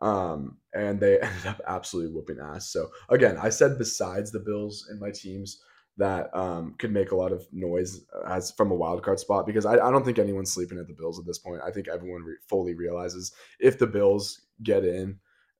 [0.00, 2.70] um, and they ended up absolutely whooping ass.
[2.70, 5.62] So again, I said besides the Bills and my teams
[5.96, 9.66] that um, could make a lot of noise as from a wild card spot because
[9.66, 11.60] I, I don't think anyone's sleeping at the Bills at this point.
[11.66, 15.18] I think everyone re- fully realizes if the Bills get in,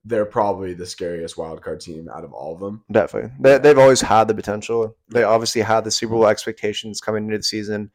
[0.09, 2.85] they're probably the scariest wildcard team out of all of them.
[2.91, 4.97] Definitely, they, they've always had the potential.
[5.13, 7.91] They obviously had the Super Bowl expectations coming into the season.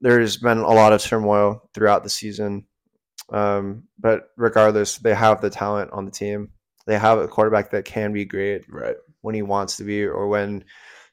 [0.00, 2.66] There's been a lot of turmoil throughout the season
[3.32, 6.50] um, but regardless, they have the talent on the team.
[6.86, 10.28] They have a quarterback that can be great right when he wants to be, or
[10.28, 10.64] when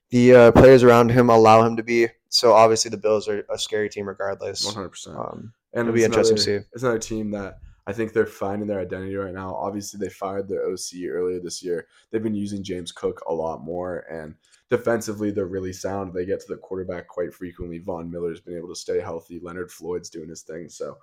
[0.09, 2.07] the uh, players around him allow him to be.
[2.29, 4.65] So obviously, the Bills are a scary team regardless.
[4.65, 5.17] One hundred percent.
[5.17, 6.69] Um, and it'll be interesting another, to see.
[6.73, 9.55] It's another team that I think they're finding their identity right now.
[9.55, 11.87] Obviously, they fired their OC earlier this year.
[12.11, 14.35] They've been using James Cook a lot more, and
[14.69, 16.13] defensively, they're really sound.
[16.13, 17.79] They get to the quarterback quite frequently.
[17.79, 19.39] Von Miller's been able to stay healthy.
[19.41, 20.69] Leonard Floyd's doing his thing.
[20.69, 20.97] So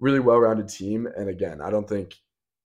[0.00, 1.08] really well-rounded team.
[1.16, 2.16] And again, I don't think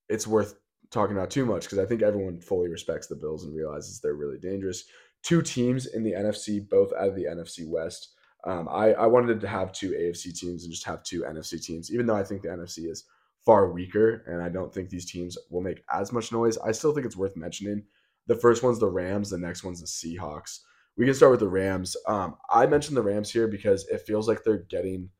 [0.09, 0.59] it's worth
[0.91, 4.13] talking about too much because I think everyone fully respects the Bills and realizes they're
[4.13, 4.83] really dangerous.
[5.23, 8.09] Two teams in the NFC, both out of the NFC West.
[8.45, 11.91] Um, I, I wanted to have two AFC teams and just have two NFC teams,
[11.91, 13.05] even though I think the NFC is
[13.45, 16.57] far weaker and I don't think these teams will make as much noise.
[16.57, 17.83] I still think it's worth mentioning.
[18.27, 20.59] The first one's the Rams, the next one's the Seahawks.
[20.95, 21.97] We can start with the Rams.
[22.07, 25.09] Um, I mentioned the Rams here because it feels like they're getting–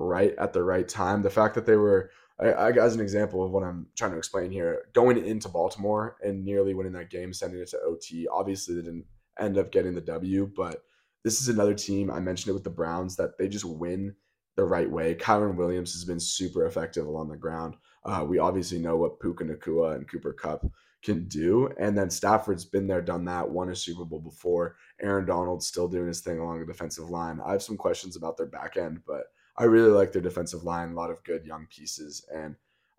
[0.00, 1.22] right at the right time.
[1.22, 4.18] The fact that they were, I, I, as an example of what I'm trying to
[4.18, 8.26] explain here, going into Baltimore and nearly winning that game, sending it to OT.
[8.32, 9.04] Obviously, they didn't
[9.38, 10.82] end up getting the W, but
[11.22, 12.10] this is another team.
[12.10, 14.14] I mentioned it with the Browns that they just win
[14.56, 15.14] the right way.
[15.14, 17.76] Kyren Williams has been super effective along the ground.
[18.04, 20.66] Uh, we obviously know what Puka Nacua and Cooper Kupp
[21.02, 21.70] can do.
[21.78, 24.76] And then Stafford's been there, done that, won a Super Bowl before.
[25.00, 27.40] Aaron Donald's still doing his thing along the defensive line.
[27.44, 29.24] I have some questions about their back end, but
[29.56, 32.26] I really like their defensive line, a lot of good young pieces.
[32.34, 32.56] And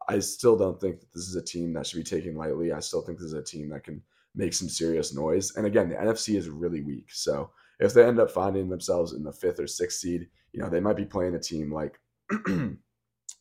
[0.08, 2.72] I still don't think that this is a team that should be taken lightly.
[2.72, 4.02] I still think this is a team that can
[4.36, 5.56] make some serious noise.
[5.56, 7.10] And again, the NFC is really weak.
[7.12, 10.70] So if they end up finding themselves in the fifth or sixth seed, you know,
[10.70, 12.00] they might be playing a team like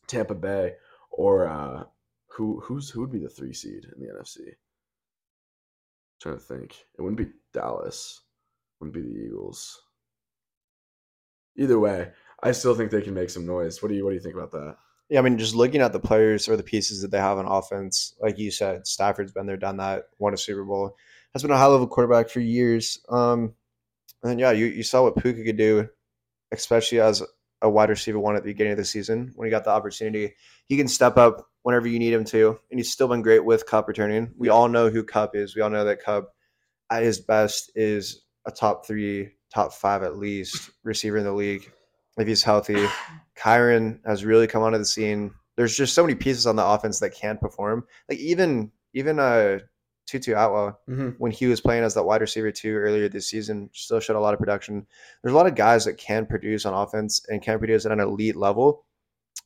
[0.07, 0.73] Tampa Bay
[1.11, 1.83] or uh,
[2.27, 4.39] who who's who would be the three seed in the NFC?
[4.47, 4.55] I'm
[6.21, 6.85] trying to think.
[6.97, 8.21] It wouldn't be Dallas.
[8.79, 9.81] It wouldn't be the Eagles.
[11.57, 13.81] Either way, I still think they can make some noise.
[13.81, 14.77] What do you what do you think about that?
[15.09, 17.45] Yeah, I mean, just looking at the players or the pieces that they have on
[17.45, 20.95] offense, like you said, Stafford's been there, done that, won a Super Bowl,
[21.33, 22.97] has been a high level quarterback for years.
[23.09, 23.53] Um,
[24.23, 25.89] and yeah, you, you saw what Puka could do,
[26.51, 27.23] especially as
[27.61, 30.33] a wide receiver one at the beginning of the season when he got the opportunity.
[30.65, 33.65] He can step up whenever you need him to, and he's still been great with
[33.67, 34.33] Kupp returning.
[34.37, 35.55] We all know who Kupp is.
[35.55, 36.29] We all know that Kupp,
[36.89, 41.71] at his best, is a top three, top five at least receiver in the league
[42.17, 42.85] if he's healthy.
[43.37, 45.31] Kyren has really come onto the scene.
[45.55, 47.85] There's just so many pieces on the offense that can't perform.
[48.09, 49.59] Like even even uh
[50.11, 51.09] Tutu Atwell Mm-hmm.
[51.17, 54.19] when he was playing as that wide receiver too earlier this season, still showed a
[54.19, 54.85] lot of production.
[55.23, 57.99] There's a lot of guys that can produce on offense and can produce at an
[57.99, 58.85] elite level.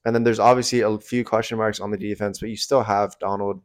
[0.06, 3.18] And then there's obviously a few question marks on the defense, but you still have
[3.20, 3.62] Donald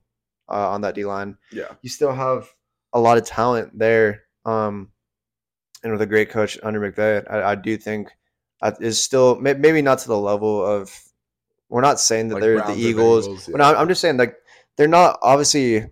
[0.48, 1.36] uh, on that D line.
[1.52, 1.68] Yeah.
[1.82, 2.48] You still have
[2.92, 4.22] a lot of talent there.
[4.44, 4.90] Um,
[5.82, 8.10] and with a great coach under McVay, I, I do think
[8.62, 10.94] uh, is still maybe not to the level of.
[11.68, 13.28] We're not saying that Like they're the or Eagles.
[13.28, 13.76] Bengals, but I'm.
[13.76, 14.34] I'm just saying like
[14.76, 15.86] they're not obviously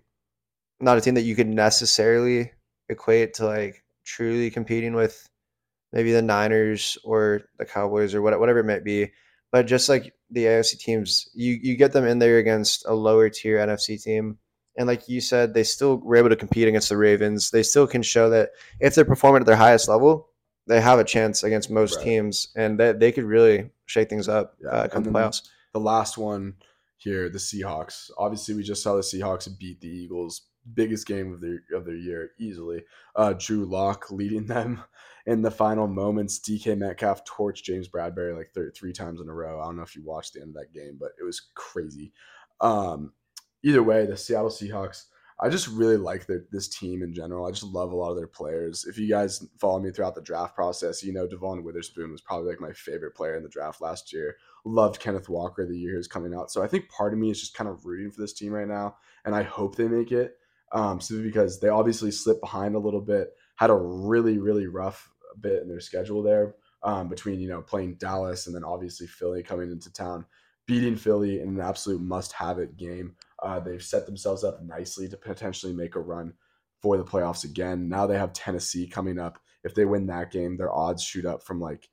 [0.81, 2.51] not a team that you could necessarily
[2.89, 5.27] equate to like truly competing with
[5.93, 9.11] maybe the Niners or the Cowboys or whatever it might be.
[9.51, 13.29] But just like the AFC teams, you you get them in there against a lower
[13.29, 14.37] tier NFC team.
[14.77, 17.49] And like you said, they still were able to compete against the Ravens.
[17.51, 20.29] They still can show that if they're performing at their highest level,
[20.67, 22.05] they have a chance against most Right.
[22.05, 25.41] teams, and they, they could really shake things up Yeah, uh, come the playoffs.
[25.73, 26.53] the last one
[26.97, 28.11] here, the Seahawks.
[28.17, 30.43] Obviously, we just saw the Seahawks beat the Eagles.
[30.73, 32.83] Biggest game of their of their year, easily.
[33.15, 34.83] Uh, Drew Lock leading them
[35.25, 36.39] in the final moments.
[36.39, 39.61] DK Metcalf torched James Bradberry like thir- three times in a row.
[39.61, 42.13] I don't know if you watched the end of that game, but it was crazy.
[42.61, 43.13] Um,
[43.63, 45.05] either way, the Seattle Seahawks.
[45.41, 47.45] I just really like their, this team in general.
[47.45, 48.83] I just love a lot of their players.
[48.83, 52.49] If you guys follow me throughout the draft process, you know Devon Witherspoon was probably
[52.49, 55.97] like my favorite player in the draft last year loved Kenneth Walker the year he
[55.97, 56.51] was coming out.
[56.51, 58.67] So I think part of me is just kind of rooting for this team right
[58.67, 60.37] now, and I hope they make it.
[60.71, 65.09] Um, simply because they obviously slipped behind a little bit, had a really really rough
[65.41, 69.43] bit in their schedule there um, between you know playing Dallas and then obviously Philly
[69.43, 70.25] coming into town,
[70.67, 73.15] beating Philly in an absolute must have it game.
[73.41, 76.33] Uh, they've set themselves up nicely to potentially make a run
[76.81, 77.89] for the playoffs again.
[77.89, 79.39] Now they have Tennessee coming up.
[79.63, 81.89] If they win that game, their odds shoot up from like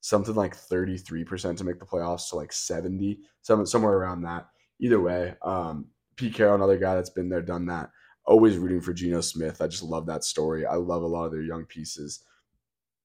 [0.00, 4.46] something like 33% to make the playoffs to like 70 some, somewhere around that
[4.80, 7.90] either way um pete carroll another guy that's been there done that
[8.30, 9.60] always rooting for Geno smith.
[9.60, 10.64] I just love that story.
[10.64, 12.24] I love a lot of their young pieces.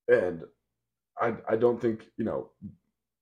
[0.07, 0.43] And
[1.19, 2.49] i i don't think you know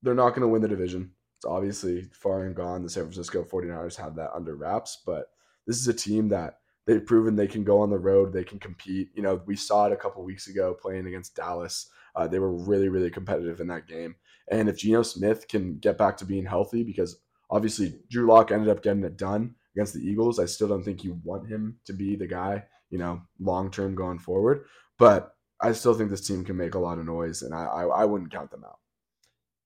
[0.01, 1.11] they're not going to win the division.
[1.37, 2.83] It's obviously far and gone.
[2.83, 5.27] The san francisco 49ers have that under wraps but
[5.65, 8.59] this is a team that they've proven they can go on the road they can
[8.59, 9.09] compete.
[9.15, 11.89] You know we saw it a couple weeks ago playing against dallas.
[12.15, 14.15] Uh, they were really, really competitive in that game.
[14.51, 17.17] And if Geno Smith can get back to being healthy, because
[17.49, 21.03] obviously Drew Lock ended up getting it done against the Eagles, I still don't think
[21.03, 24.65] you want him to be the guy, you know, long term going forward.
[24.97, 27.83] But I still think this team can make a lot of noise, and I, I,
[27.85, 28.79] I wouldn't count them out.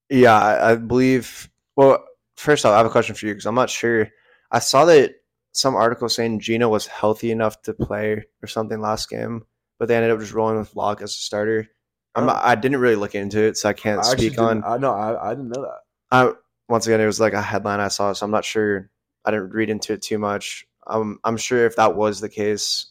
[0.10, 1.50] Yeah, I, I believe.
[1.76, 2.04] Well,
[2.36, 4.10] first off, I have a question for you because I'm not sure.
[4.52, 5.16] I saw that
[5.52, 9.44] some article saying Geno was healthy enough to play or something last game,
[9.80, 11.68] but they ended up just rolling with Lock as a starter.
[12.16, 12.28] I'm oh.
[12.28, 14.64] not, I didn't really look into it, so I can't I speak on.
[14.64, 15.80] I no, I, I didn't know that.
[16.12, 16.32] I
[16.70, 18.90] once again, it was like a headline I saw, so I'm not sure.
[19.26, 20.66] I didn't read into it too much.
[20.88, 22.88] Um, I'm sure if that was the case,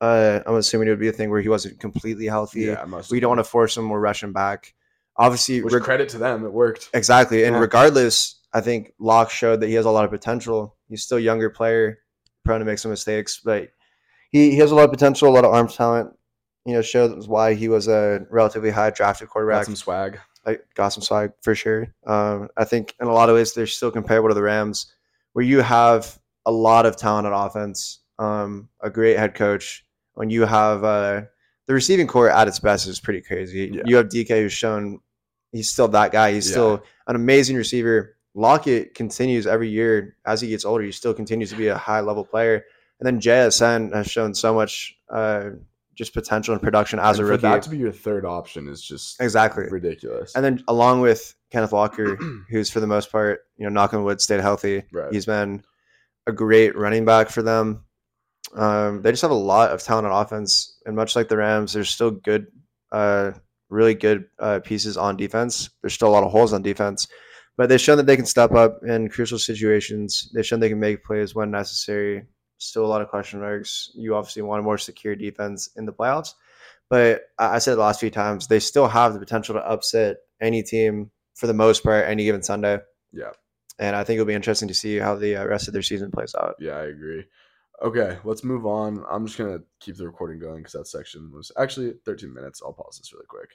[0.00, 2.62] uh, I'm assuming it would be a thing where he wasn't completely healthy.
[2.62, 3.10] Yeah, must.
[3.10, 4.74] we don't want to force him or rush him back.
[5.16, 6.90] Obviously, Which reg- credit to them, it worked.
[6.92, 7.44] exactly.
[7.44, 7.60] And Yeah.
[7.60, 10.76] regardless, I think Lock showed that he has a lot of potential.
[10.88, 12.00] He's still a younger player,
[12.44, 13.68] prone to make some mistakes, but
[14.30, 16.10] he, he has a lot of potential, a lot of arm talent.
[16.66, 20.18] You know, shows why he was a relatively high drafted Got quarterback some swag.
[20.44, 21.86] I got some swag for sure.
[22.06, 24.92] Um, I think in a lot of ways they're still comparable to the Rams,
[25.36, 29.84] where you have a lot of talent on offense, um, a great head coach.
[30.14, 31.22] When you have uh,
[31.66, 33.70] the receiving corps at its best is pretty crazy.
[33.70, 33.82] Yeah.
[33.84, 34.98] You have DK who's shown
[35.52, 36.32] he's still that guy.
[36.32, 36.52] He's Yeah.
[36.52, 38.16] still an amazing receiver.
[38.34, 40.84] Lockett continues every year as he gets older.
[40.84, 42.64] He still continues to be a high level player.
[42.98, 45.50] And then JSN has shown so much uh,
[45.96, 48.82] just potential and production as And a for that to be your third option is
[48.82, 49.64] just exactly.
[49.70, 50.34] ridiculous.
[50.34, 52.16] And then along with Kenneth Walker,
[52.50, 54.84] who's for the most part, you know, knock on wood, stayed healthy.
[54.92, 55.12] Right.
[55.12, 55.62] He's been
[56.26, 57.84] a great running back for them.
[58.54, 61.72] Um, they just have a lot of talent on offense, and much like the Rams,
[61.72, 62.46] there's still good,
[62.92, 63.32] uh,
[63.70, 65.70] really good uh, pieces on defense.
[65.82, 67.08] There's still a lot of holes on defense,
[67.56, 70.30] but they've shown that they can step up in crucial situations.
[70.32, 72.26] They've shown they can make plays when necessary.
[72.58, 73.90] Still a lot of question marks.
[73.94, 76.34] You obviously want a more secure defense in the playoffs,
[76.88, 80.62] but I said the last few times they still have the potential to upset any
[80.62, 82.78] team for the most part any given Sunday.
[83.12, 83.32] yeah.
[83.78, 86.10] And I think it'll be interesting to see how the uh, rest of their season
[86.10, 86.54] plays out.
[86.58, 87.26] Yeah, I agree.
[87.82, 89.04] Okay, let's move on.
[89.10, 92.62] I'm just gonna keep the recording going because that section was actually 13 minutes.
[92.64, 93.50] I'll pause this really quick.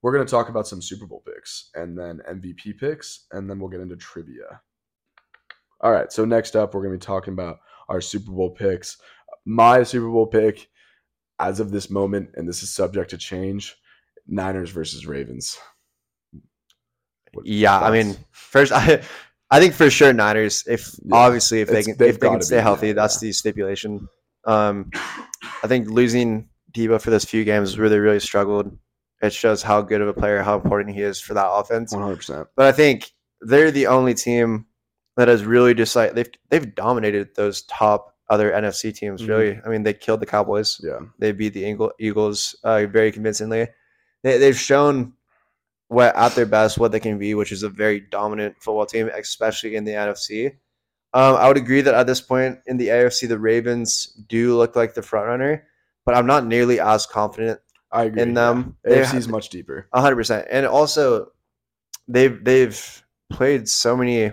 [0.00, 3.68] We're gonna talk about some Super Bowl picks and then MVP picks, and then we'll
[3.68, 4.62] get into trivia.
[5.82, 7.58] All right, so next up, we're gonna be talking about
[7.88, 8.96] our Super Bowl picks.
[9.44, 10.68] My Super Bowl pick,
[11.38, 13.76] as of this moment, and this is subject to change:
[14.26, 15.58] Niners versus Ravens.
[17.32, 19.02] What- Yeah, I mean, first I
[19.50, 20.64] I think for sure Niners.
[20.66, 23.28] If Yeah, obviously if they can if they can stay be, healthy, yeah, that's yeah.
[23.28, 24.08] the stipulation.
[24.44, 24.90] Um,
[25.62, 28.76] I think losing Deebo for those few games really really struggled.
[29.22, 31.94] It shows how good of a player, how important he is for that offense.
[31.94, 32.46] 100%.
[32.54, 33.10] But I think
[33.40, 34.66] they're the only team
[35.16, 39.22] that has really just like they've they've dominated those top other NFC teams.
[39.22, 39.28] Mhm.
[39.28, 40.80] Really, I mean they killed the Cowboys.
[40.82, 43.68] Yeah, They beat the Eagle- Eagles uh, very convincingly.
[44.22, 45.12] They, they've shown
[45.88, 49.08] what at their best what they can be, which is a very dominant football team,
[49.14, 50.56] especially in the NFC.
[51.14, 54.74] Um, I would agree that at this point in the AFC, the Ravens do look
[54.76, 55.64] like the front runner,
[56.04, 57.60] but I'm not nearly as confident
[57.92, 58.22] I agree.
[58.22, 58.76] in them.
[58.84, 58.96] Yeah.
[59.04, 59.86] AFC is much deeper.
[59.94, 60.48] hundred percent.
[60.50, 61.30] And also,
[62.08, 64.32] they've they've played so many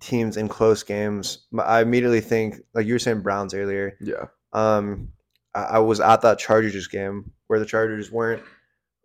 [0.00, 1.46] teams in close games.
[1.58, 3.96] I immediately think, like you were saying, Browns earlier.
[4.00, 4.26] Yeah.
[4.52, 5.08] Um,
[5.54, 8.42] I, I was at that Chargers game where the Chargers weren't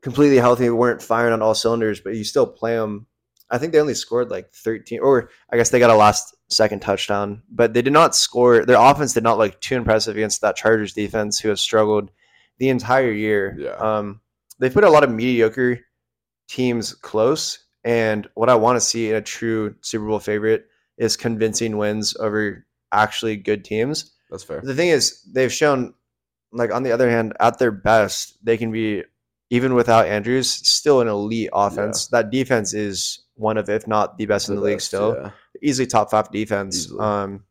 [0.01, 3.07] completely healthy, weren't firing on all cylinders, but you still play them.
[3.49, 6.81] I think they only scored like 13, or I guess they got a last second
[6.81, 8.65] touchdown, but they did not score.
[8.65, 12.11] Their offense did not look too impressive against that Chargers defense, who has struggled
[12.57, 13.55] the entire year.
[13.57, 13.71] Yeah.
[13.71, 14.21] Um,
[14.59, 15.79] they put a lot of mediocre
[16.47, 20.67] teams close, and what I want to see in a true Super Bowl favorite
[20.97, 24.11] is convincing wins over actually good teams.
[24.29, 24.61] That's fair.
[24.61, 25.93] The thing is, they've shown,
[26.51, 29.03] like on the other hand, at their best, they can be
[29.49, 32.07] even without Andrews, still an elite offense.
[32.07, 35.31] That defense is one of, if not the best in the league, still yeah.
[35.61, 36.85] easily top five defense.
[36.85, 36.99] Easily.
[36.99, 37.43] Um,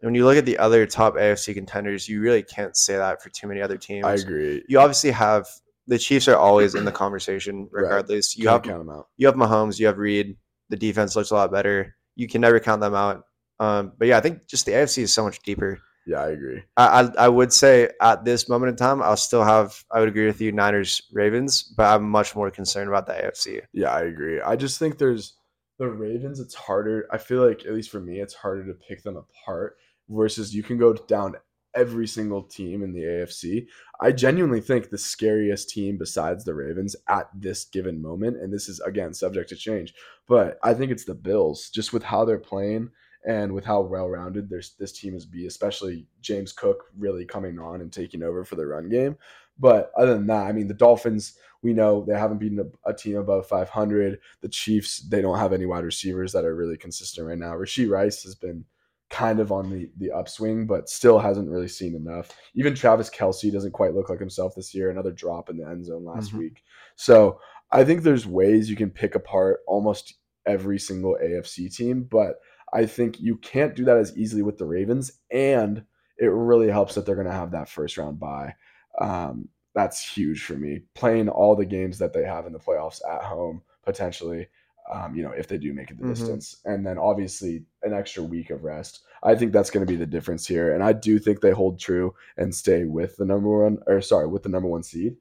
[0.00, 3.28] when you look at the other top AFC contenders, you really can't say that for
[3.28, 4.04] too many other teams.
[4.04, 4.64] I agree.
[4.68, 5.46] You obviously have
[5.86, 7.82] the Chiefs are always in the conversation, Right.
[7.82, 8.36] regardless.
[8.36, 9.08] You Can't have count them out.
[9.16, 10.36] you have Mahomes, you have Reed.
[10.68, 11.96] The defense looks a lot better.
[12.20, 13.24] You can never count them out.
[13.58, 15.80] Um, but yeah, I think just the AFC is so much deeper.
[16.06, 16.62] Yeah, I agree.
[16.76, 19.82] I, I I would say at this moment in time, I'll still have.
[19.90, 23.62] I would agree with you, Niners, Ravens, but I'm much more concerned about the AFC.
[23.72, 24.40] Yeah, I agree.
[24.40, 25.36] I just think there's
[25.78, 26.40] the Ravens.
[26.40, 27.06] It's harder.
[27.10, 29.76] I feel like at least for me, it's harder to pick them apart
[30.10, 31.36] versus you can go down
[31.74, 33.66] every single team in the AFC.
[34.00, 38.68] I genuinely think the scariest team besides the Ravens at this given moment, and this
[38.68, 39.94] is again subject to change,
[40.28, 42.90] but I think it's the Bills, just with how they're playing
[43.26, 47.82] and with how well rounded this team is be, especially James Cook really coming on
[47.82, 49.16] and taking over for the run game.
[49.58, 52.94] But other than that, I mean, the Dolphins, we know they haven't beaten a, a
[52.94, 54.18] team above 500.
[54.40, 57.52] The Chiefs, they don't have any wide receivers that are really consistent right now.
[57.52, 58.64] Rasheed Rice has been
[59.10, 62.30] kind of on the, the upswing, but still hasn't really seen enough.
[62.54, 64.88] Even Travis Kelce doesn't quite look like himself this year.
[64.90, 66.38] Another drop in the end zone last Mhm.
[66.38, 66.62] week.
[66.96, 67.40] So
[67.72, 70.14] I think there's ways you can pick apart almost
[70.46, 72.36] every single AFC team, but
[72.72, 75.20] I think you can't do that as easily with the Ravens.
[75.30, 75.84] And
[76.18, 78.54] it really helps that they're going to have that first round bye.
[79.00, 80.82] Um, that's huge for me.
[80.94, 84.48] Playing all the games that they have in the playoffs at home, potentially,
[84.92, 86.08] um, you know, if they do make it the Mhm.
[86.08, 86.60] distance.
[86.64, 89.00] And then obviously an extra week of rest.
[89.22, 90.74] I think that's going to be the difference here.
[90.74, 94.26] And I do think they hold true and stay with the number one, or sorry,
[94.26, 95.16] with the number one seed.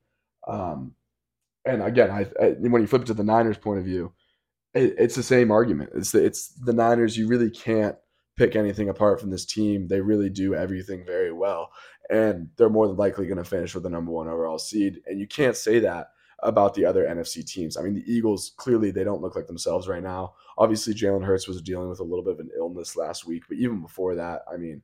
[0.48, 0.96] Um,
[1.66, 4.14] and again, I, I when you flip it to the Niners' point of view,
[4.74, 5.92] it, it's the same argument.
[5.94, 7.18] It's the, it's the Niners.
[7.18, 7.96] You really can't
[8.38, 9.88] pick anything apart from this team.
[9.88, 11.72] They really do everything very well,
[12.10, 15.02] and they're more than likely going to finish with the number one overall seed.
[15.06, 16.08] And you can't say that
[16.44, 17.78] about the other NFC teams.
[17.78, 20.34] I mean, the Eagles clearly they don't look like themselves right now.
[20.58, 23.58] Obviously, Jalen Hurts was dealing with a little bit of an illness last week, but
[23.58, 24.82] even before that, I mean,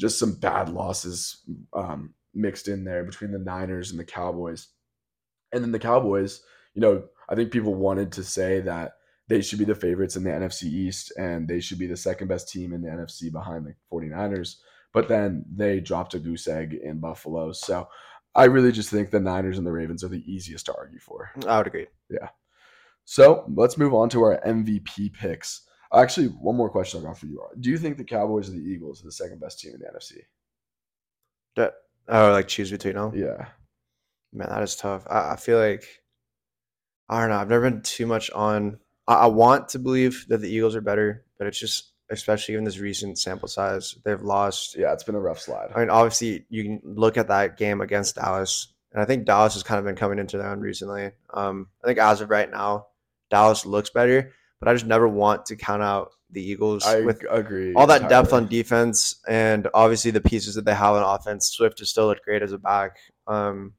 [0.00, 1.42] just some bad losses
[1.72, 4.68] um, mixed in there between the Niners and the Cowboys.
[5.52, 6.42] And then the Cowboys,
[6.74, 8.94] you know, I think people wanted to say that
[9.28, 12.28] they should be the favorites in the NFC East and they should be the second
[12.28, 14.56] best team in the NFC behind the 49ers.
[14.92, 17.52] but then they dropped a goose egg in Buffalo.
[17.52, 17.88] So
[18.34, 21.30] I really just think the Niners and the Ravens are the easiest to argue for.
[21.46, 21.86] I would agree.
[22.10, 22.28] Yeah.
[23.04, 25.62] So let's move on to our MVP picks.
[25.94, 27.40] Actually, one more question I got for you.
[27.60, 29.86] Do you think the Cowboys or the Eagles are the second best team in the
[29.86, 30.22] NFC?
[31.56, 31.74] That-
[32.06, 33.12] Oh, like choose between them.
[33.14, 33.46] Yeah.
[34.30, 35.06] Man, that is tough.
[35.08, 35.84] I, I feel like
[37.08, 37.36] I don't know.
[37.36, 38.78] I've never been too much on.
[39.08, 42.64] I, I want to believe that the Eagles are better, but it's just especially in
[42.64, 44.76] this recent sample size, they've lost.
[44.76, 45.70] Yeah, it's been a rough slide.
[45.74, 49.54] I mean, obviously, you can look at that game against Dallas, and I think Dallas
[49.54, 51.10] has kind of been coming into their own recently.
[51.32, 52.86] Um, I think as of right now,
[53.30, 57.24] Dallas looks better, but I just never want to count out the Eagles I with
[57.30, 57.72] agree.
[57.74, 61.48] all that depth on defense and obviously the pieces that they have on offense.
[61.48, 62.98] Swift has still looked great as a back.
[63.26, 63.74] Um,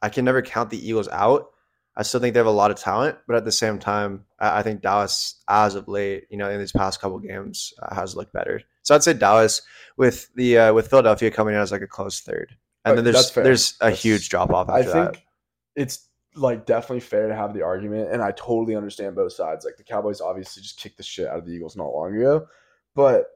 [0.00, 1.50] I can never count the Eagles out.
[1.96, 4.58] I still think they have a lot of talent, but at the same time, I,
[4.58, 8.14] I think Dallas, as of late, you know, in these past couple games, uh, has
[8.14, 8.60] looked better.
[8.82, 9.62] So I'd say Dallas
[9.96, 13.30] with the uh, with Philadelphia coming in as like a close third, and then there's
[13.32, 14.68] there's a That's- huge drop off.
[14.68, 15.22] I think that.
[15.74, 19.64] it's like definitely fair to have the argument, and I totally understand both sides.
[19.64, 22.46] Like the Cowboys obviously just kicked the shit out of the Eagles not long ago,
[22.94, 23.26] but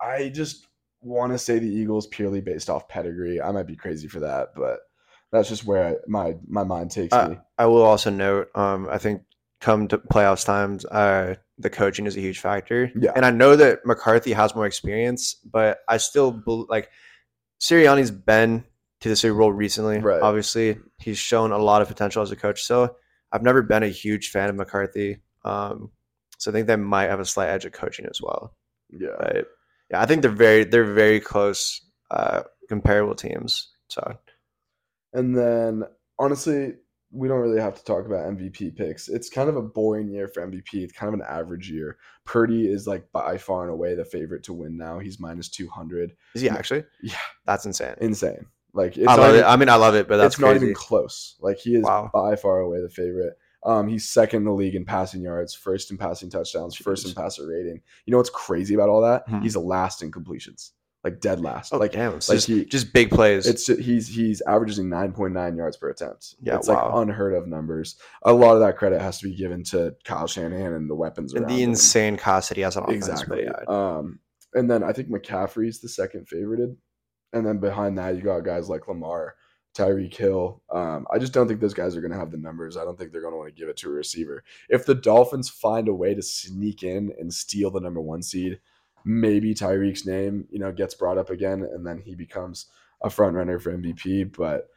[0.00, 0.66] I just
[1.00, 3.40] want to say the Eagles purely based off pedigree.
[3.40, 4.80] I might be crazy for that, but
[5.32, 7.36] that's just where I, my my mind takes Uh, me.
[7.58, 9.22] I will also note, um, I think
[9.60, 12.90] come to playoffs times, uh, the coaching is a huge factor.
[12.94, 13.12] Yeah.
[13.16, 16.90] And I know that McCarthy has more experience, but I still like
[17.60, 18.64] Sirianni's been
[19.00, 19.98] to the Super Bowl recently.
[19.98, 20.22] Right.
[20.22, 22.62] Obviously, he's shown a lot of potential as a coach.
[22.62, 22.96] So
[23.32, 25.18] I've never been a huge fan of McCarthy.
[25.44, 25.90] Um,
[26.38, 28.54] so I think they might have a slight edge of coaching as well.
[28.90, 29.46] Yeah, But
[29.90, 33.68] yeah, I think they're very they're very close, uh, comparable teams.
[33.88, 34.16] So
[35.12, 35.84] and then
[36.18, 36.74] honestly,
[37.10, 39.08] we don't really have to talk about MVP picks.
[39.08, 40.74] It's kind of a boring year for MVP.
[40.74, 41.96] It's kind of an average year.
[42.26, 44.98] Purdy is like by far and away the favorite to win now.
[44.98, 46.14] He's minus two hundred.
[46.34, 46.84] is he actually?
[47.02, 47.14] Yeah,
[47.46, 47.94] That's insane.
[48.00, 48.46] insane.
[48.74, 49.44] Like it's I love it.
[49.44, 51.36] I mean, I love it, but that's it's not even close.
[51.40, 52.10] Like he is Wow.
[52.12, 53.38] by far away the favorite.
[53.64, 57.14] Um, he's second in the league in passing yards, first in passing touchdowns, first in
[57.14, 57.80] passer rating.
[58.04, 59.24] You know what's crazy about all that?
[59.26, 59.40] Hmm.
[59.40, 60.72] He's last in completions,
[61.04, 61.72] like dead last.
[61.72, 63.46] Oh, like damn, like just, he- just big plays.
[63.46, 66.34] it's he's he's averaging nine point nine yards per attempt.
[66.40, 66.86] Yeah, it's wow.
[66.86, 67.96] like unheard of numbers.
[68.22, 71.34] A lot of that credit has to be given to Kyle Shanahan and the weapons
[71.34, 71.70] and around the him.
[71.70, 73.08] insane cost that he has on offense.
[73.08, 73.46] Exactly.
[73.68, 74.18] Um,
[74.54, 76.76] and then I think McCaffrey's the second favorited,
[77.32, 79.36] and then behind that you got guys like Lamar,
[79.76, 80.62] Tyreek Hill.
[80.72, 82.76] Um, I just don't think those guys are going to have the numbers.
[82.76, 84.42] I don't think they're going to want to give it to a receiver.
[84.68, 88.58] If the Dolphins find a way to sneak in and steal the number one seed,
[89.08, 92.66] maybe Tyreek's name you know gets brought up again, and then he becomes
[93.02, 94.36] a front runner for MVP.
[94.36, 94.68] But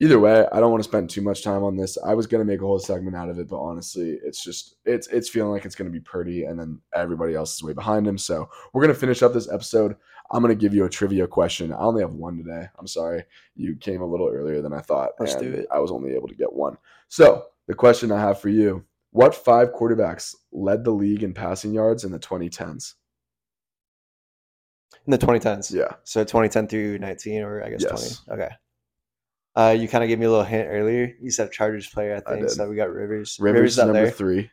[0.00, 1.96] either way, I don't want to spend too much time on this.
[2.04, 5.08] I was gonna make a whole segment out of it, but honestly, it's just it's
[5.08, 8.18] it's feeling like it's gonna be Purdy, and then everybody else is way behind him.
[8.18, 9.96] So we're gonna finish up this episode.
[10.30, 11.72] I'm gonna give you a trivia question.
[11.72, 12.66] I only have one today.
[12.78, 13.24] I'm sorry,
[13.56, 15.12] you came a little earlier than I thought.
[15.18, 15.66] Let's do it.
[15.72, 16.76] I was only able to get one.
[17.08, 21.72] So the question I have for you: What five quarterbacks led the league in passing
[21.72, 22.94] yards in the 2010s?
[25.12, 25.72] In the 2010s.
[25.74, 28.20] Yeah, So 2010 through 19, or I guess Yes.
[28.26, 28.42] 20.
[28.42, 28.54] Okay.
[29.56, 31.12] Uh, you kind of gave me a little hint earlier.
[31.20, 32.46] You said Chargers player, I I think.
[32.46, 32.50] did.
[32.54, 33.36] so we got Rivers.
[33.40, 34.10] Rivers, is is number there.
[34.12, 34.50] three.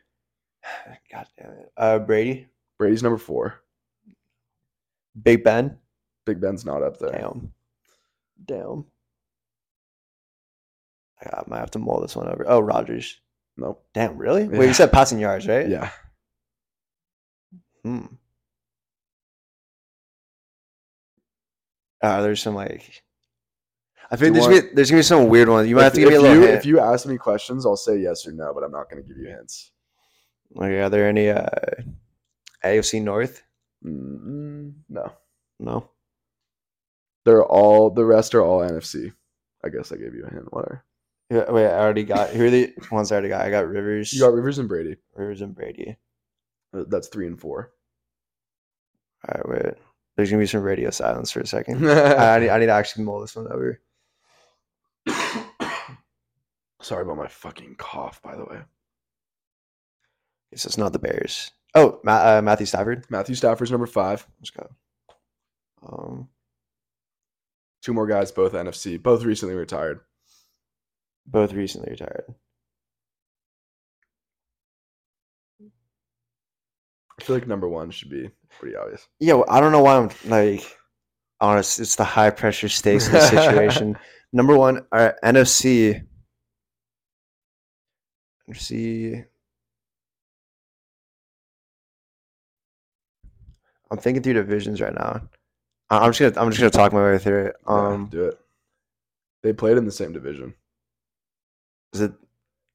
[1.12, 1.72] God damn it.
[1.76, 2.48] Uh, Brady,
[2.78, 3.60] Brady's number four.
[5.22, 5.78] Big Ben.
[6.26, 7.12] Big Ben's not up there.
[7.12, 7.52] Damn.
[8.44, 8.84] Damn.
[11.22, 12.44] I might have to mull this one over.
[12.48, 13.20] Oh, Rodgers.
[13.56, 13.84] Nope.
[13.94, 14.48] Damn, really?
[14.48, 14.64] Wait, Yeah.
[14.66, 15.68] you said passing yards, right?
[15.68, 15.90] Yeah.
[17.84, 18.06] Hmm.
[22.02, 23.02] Uh, there's some like.
[24.10, 25.68] I think there's, want- gonna be, there's gonna be some weird ones.
[25.68, 26.58] You might have to If- give me a little you, hint.
[26.58, 29.08] If you ask me questions, I'll say yes or no, but I'm not going to
[29.08, 29.70] give you hints.
[30.54, 31.46] Like, are there any uh,
[32.64, 33.42] AFC North?
[33.84, 35.12] Mm, no,
[35.60, 35.90] No.
[37.24, 39.12] they're all the rest are all NFC.
[39.64, 40.52] I guess I gave you a hint.
[40.52, 40.84] Whatever.
[41.30, 42.30] Yeah, Wait, I already got.
[42.30, 43.42] Who are the ones I already got?
[43.44, 44.12] I got Rivers.
[44.14, 44.96] You got Rivers and Brady.
[45.14, 45.96] Rivers and Brady.
[46.72, 47.72] Uh, That's three and four.
[49.28, 49.74] All right, wait.
[50.18, 51.88] There's gonna be some radio silence for a second.
[51.88, 53.80] I, I need, I need to actually mull this one over.
[56.82, 58.60] Sorry about my fucking cough, by the way.
[60.50, 61.52] This is not the Bears.
[61.76, 63.06] Oh, Ma- uh, Matthew Stafford.
[63.10, 64.26] Matthew Stafford's number five.
[64.40, 64.68] Let's go.
[65.86, 66.28] Um,
[67.80, 70.00] Two more guys, both NFC, both recently retired.
[71.26, 72.24] both recently retired.
[77.18, 79.08] I feel like number one should be pretty obvious.
[79.20, 80.62] Yeah, well, I don't know why I'm like
[81.40, 81.80] honest.
[81.80, 83.98] It's the high pressure stakes of the situation.
[84.32, 86.02] Number one, our NFC.
[88.50, 89.24] NFC.
[93.90, 95.22] I'm thinking through divisions right now.
[95.90, 97.56] I- I'm just gonna I'm just gonna talk my way through it.
[97.66, 98.38] Yeah, Um, do it.
[99.42, 100.54] They played in the same division.
[101.94, 102.12] is it?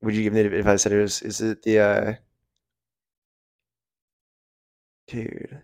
[0.02, 1.22] Would you give me the- if I said it was?
[1.22, 1.80] Is it the?
[1.80, 2.14] uh
[5.08, 5.62] Dude.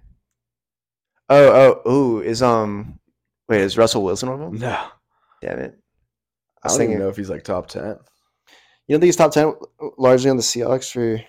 [1.29, 2.99] Oh oh ooh is um
[3.47, 4.59] wait is Russell Wilson one of them?
[4.59, 4.87] No,
[5.41, 5.79] Damn it!
[6.63, 7.95] I was don't even know if he's like top ten.
[8.87, 9.53] You don't think he's top ten
[9.97, 11.21] largely on the Seahawks for?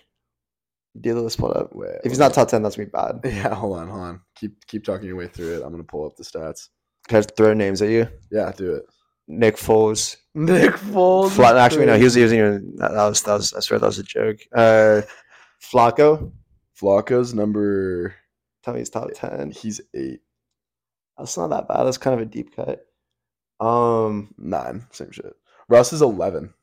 [1.00, 1.70] Do the list pulled up.
[1.72, 3.20] Wait, If he's not top ten, that's gonna be bad.
[3.24, 4.20] yeah, hold on, hold on.
[4.34, 5.62] Keep keep talking your way through it.
[5.62, 6.68] I'm gonna pull up the stats.
[7.06, 8.08] Can I throw names at you?
[8.32, 8.84] Yeah, do it.
[9.28, 10.16] Nick Foles.
[10.34, 11.30] Nick Foles.
[11.30, 14.02] Fla- actually, no, he was using that was that was I swear that was a
[14.02, 14.38] joke.
[14.52, 15.02] Uh,
[15.62, 16.32] Flacco.
[16.80, 18.14] Flacco's number.
[18.62, 19.50] Tell me he's top ten.
[19.50, 20.20] He's eight,
[21.18, 21.84] That's not that bad.
[21.84, 22.86] That's kind of a deep cut.
[23.64, 25.34] Um, nine, same shit.
[25.68, 26.54] Russ is eleven.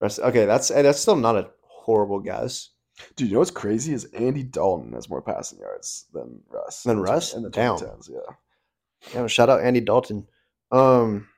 [0.00, 2.70] Russ, okay, that's that's still not a horrible guess.
[3.16, 6.82] Dude, you know what's crazy is Andy Dalton has more passing yards than Russ.
[6.82, 7.34] Than Russ?
[7.34, 7.76] in the Damn.
[7.76, 9.14] 2010s, yeah.
[9.14, 10.26] Yeah, shout out Andy Dalton.
[10.70, 11.28] Um,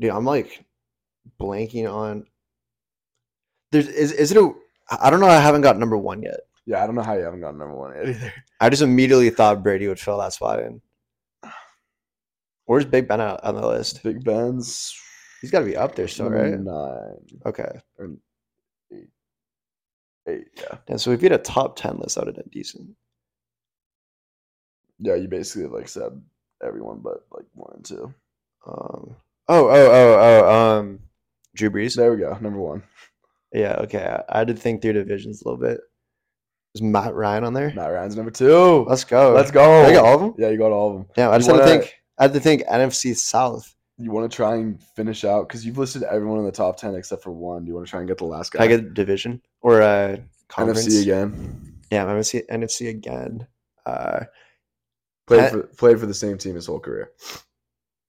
[0.00, 0.64] dude, I'm like
[1.40, 2.26] blanking on.
[3.72, 4.52] There's is is it a?
[4.90, 5.26] I don't know.
[5.26, 6.40] I haven't got number one yet.
[6.66, 8.32] Yeah, I don't know how you haven't got number one yet either.
[8.60, 10.80] I just immediately thought Brady would fill that spot in.
[12.66, 14.02] Where's Big Ben out on the list?
[14.02, 14.94] Big Ben's
[15.40, 16.58] He's got to be up there still, right?
[16.58, 17.16] nine
[17.46, 17.70] Okay.
[17.96, 18.10] or
[18.92, 19.08] eight.
[20.28, 20.78] Eight, yeah.
[20.88, 22.90] And so if you had a top ten list, that would have been decent.
[24.98, 26.20] Yeah, you basically like said
[26.62, 28.12] everyone but like one and two.
[28.66, 29.16] Um.
[29.50, 30.78] Oh, oh, oh, oh.
[30.78, 30.98] Um.
[31.54, 31.94] Drew Brees.
[31.96, 32.82] There we go, number one.
[33.52, 33.76] Yeah.
[33.80, 34.04] Okay.
[34.04, 35.80] I, I had to think through divisions a little bit.
[36.74, 37.72] Is Matt Ryan on there?
[37.74, 38.84] Matt Ryan's number two.
[38.88, 39.32] Let's go.
[39.32, 39.82] Let's go.
[39.82, 40.34] Did I get all of them?
[40.38, 41.06] Yeah, you got all of them.
[41.16, 41.30] Yeah.
[41.30, 41.94] I just had to think.
[42.18, 43.74] I had to think NFC South.
[43.96, 46.94] You want to try and finish out because you've listed everyone in the top ten
[46.94, 47.64] except for one.
[47.64, 48.58] Do you want to try and get the last guy?
[48.58, 50.18] Can I get division or uh
[50.48, 50.86] conference?
[50.86, 51.74] NFC again.
[51.90, 53.46] Yeah, NFC NFC again.
[53.86, 54.20] Uh.
[55.26, 57.10] Played I- for played for the same team his whole career.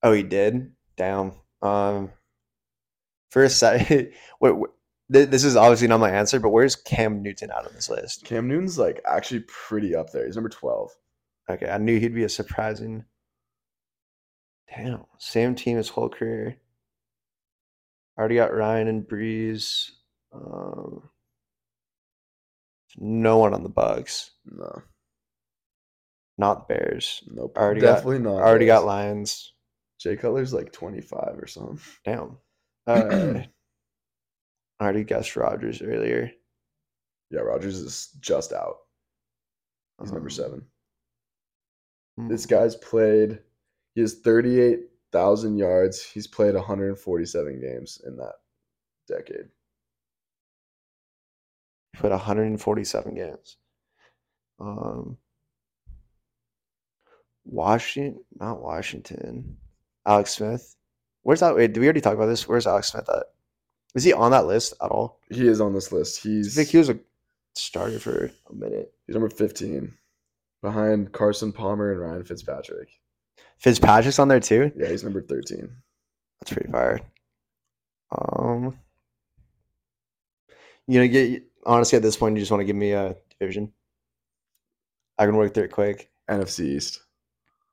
[0.03, 0.71] Oh, he did.
[0.97, 1.33] Damn.
[1.61, 2.11] Um.
[3.31, 4.11] For a second,
[4.41, 4.69] wait, wait,
[5.11, 8.25] th- this is obviously not my answer, but where's Cam Newton out on this list?
[8.25, 10.25] Cam Newton's like actually pretty up there.
[10.25, 10.91] He's number twelve.
[11.49, 13.05] Okay, I knew he'd be a surprising.
[14.75, 16.57] Damn, same team his whole career.
[18.17, 19.89] Already got Ryan and Brees.
[20.33, 21.09] Um,
[22.97, 24.29] no one on the Bucs.
[24.45, 24.81] No,
[26.37, 27.23] Not Bears.
[27.27, 27.57] nope.
[27.57, 28.41] Already got- Definitely not.
[28.41, 29.53] Already got Lions.
[29.99, 31.79] Jay Cutler's like twenty five or something.
[32.05, 32.37] Damn.
[32.87, 33.43] Uh,
[34.79, 36.31] I already guessed Rodgers earlier.
[37.31, 38.77] Yeah, Rodgers is just out.
[40.01, 40.65] He's number Um, seven.
[42.17, 42.27] hmm.
[42.29, 43.39] This guy's played.
[43.95, 44.79] He has thirty eight
[45.11, 46.01] thousand yards.
[46.03, 48.35] He's played one hundred forty seven games in that
[49.07, 49.49] decade.
[51.93, 53.57] He put 147 games.
[54.59, 55.17] Um,
[57.45, 59.57] Washington, not Washington.
[60.05, 60.75] Alex Smith.
[61.23, 61.55] Where's that?
[61.55, 62.47] Wait, did we already talk about this?
[62.47, 63.25] Where's Alex Smith at?
[63.95, 65.19] Is he on that list at all?
[65.29, 66.21] He is on this list.
[66.21, 66.99] He's I think he was a
[67.55, 68.93] starter for a minute.
[69.07, 69.93] he's number fifteen,
[70.61, 72.89] behind Carson Palmer and Ryan Fitzpatrick.
[73.57, 74.71] Fitzpatrick's on there too.
[74.75, 75.69] Yeah, he's number thirteen.
[76.39, 77.01] That's pretty fire.
[78.11, 78.77] Um,
[80.87, 83.71] you know, get honestly at this point, you just want to give me a division.
[85.17, 86.09] I can work through it quick.
[86.29, 87.03] NFC East.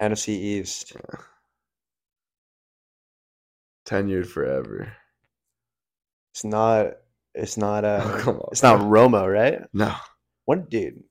[0.01, 0.95] NFC East.
[3.87, 4.93] Tenured forever.
[6.37, 6.89] It's not.
[7.35, 7.87] It's not.
[7.87, 8.49] Uh, Oh, come on.
[8.53, 8.81] It's not.
[8.83, 9.63] Romo, right?
[9.73, 9.95] No.
[10.45, 11.03] What dude?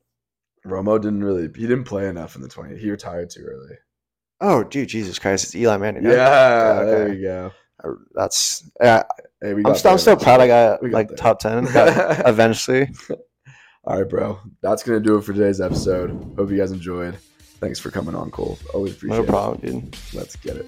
[0.67, 2.77] Romo didn't really he didn't play enough in the 20.
[2.77, 3.75] He retired too early.
[4.39, 5.45] Oh, dude, Jesus Christ!
[5.45, 6.03] It's Eli Manning.
[6.03, 6.83] Yeah, right?
[6.85, 7.15] there okay.
[7.15, 7.51] you go.
[7.83, 8.69] Uh, That's.
[8.79, 9.01] Yeah,
[9.41, 11.17] Hey, I'm, still, I'm still proud I got got like there.
[11.17, 11.65] top ten
[12.27, 12.89] eventually.
[13.85, 14.37] All right, bro.
[14.61, 16.11] That's gonna do it for today's episode.
[16.37, 17.17] Hope you guys enjoyed.
[17.59, 18.59] Thanks for coming on, Cole.
[18.75, 19.61] Always appreciate No it.
[19.61, 19.97] dude.
[20.13, 20.67] Let's get it.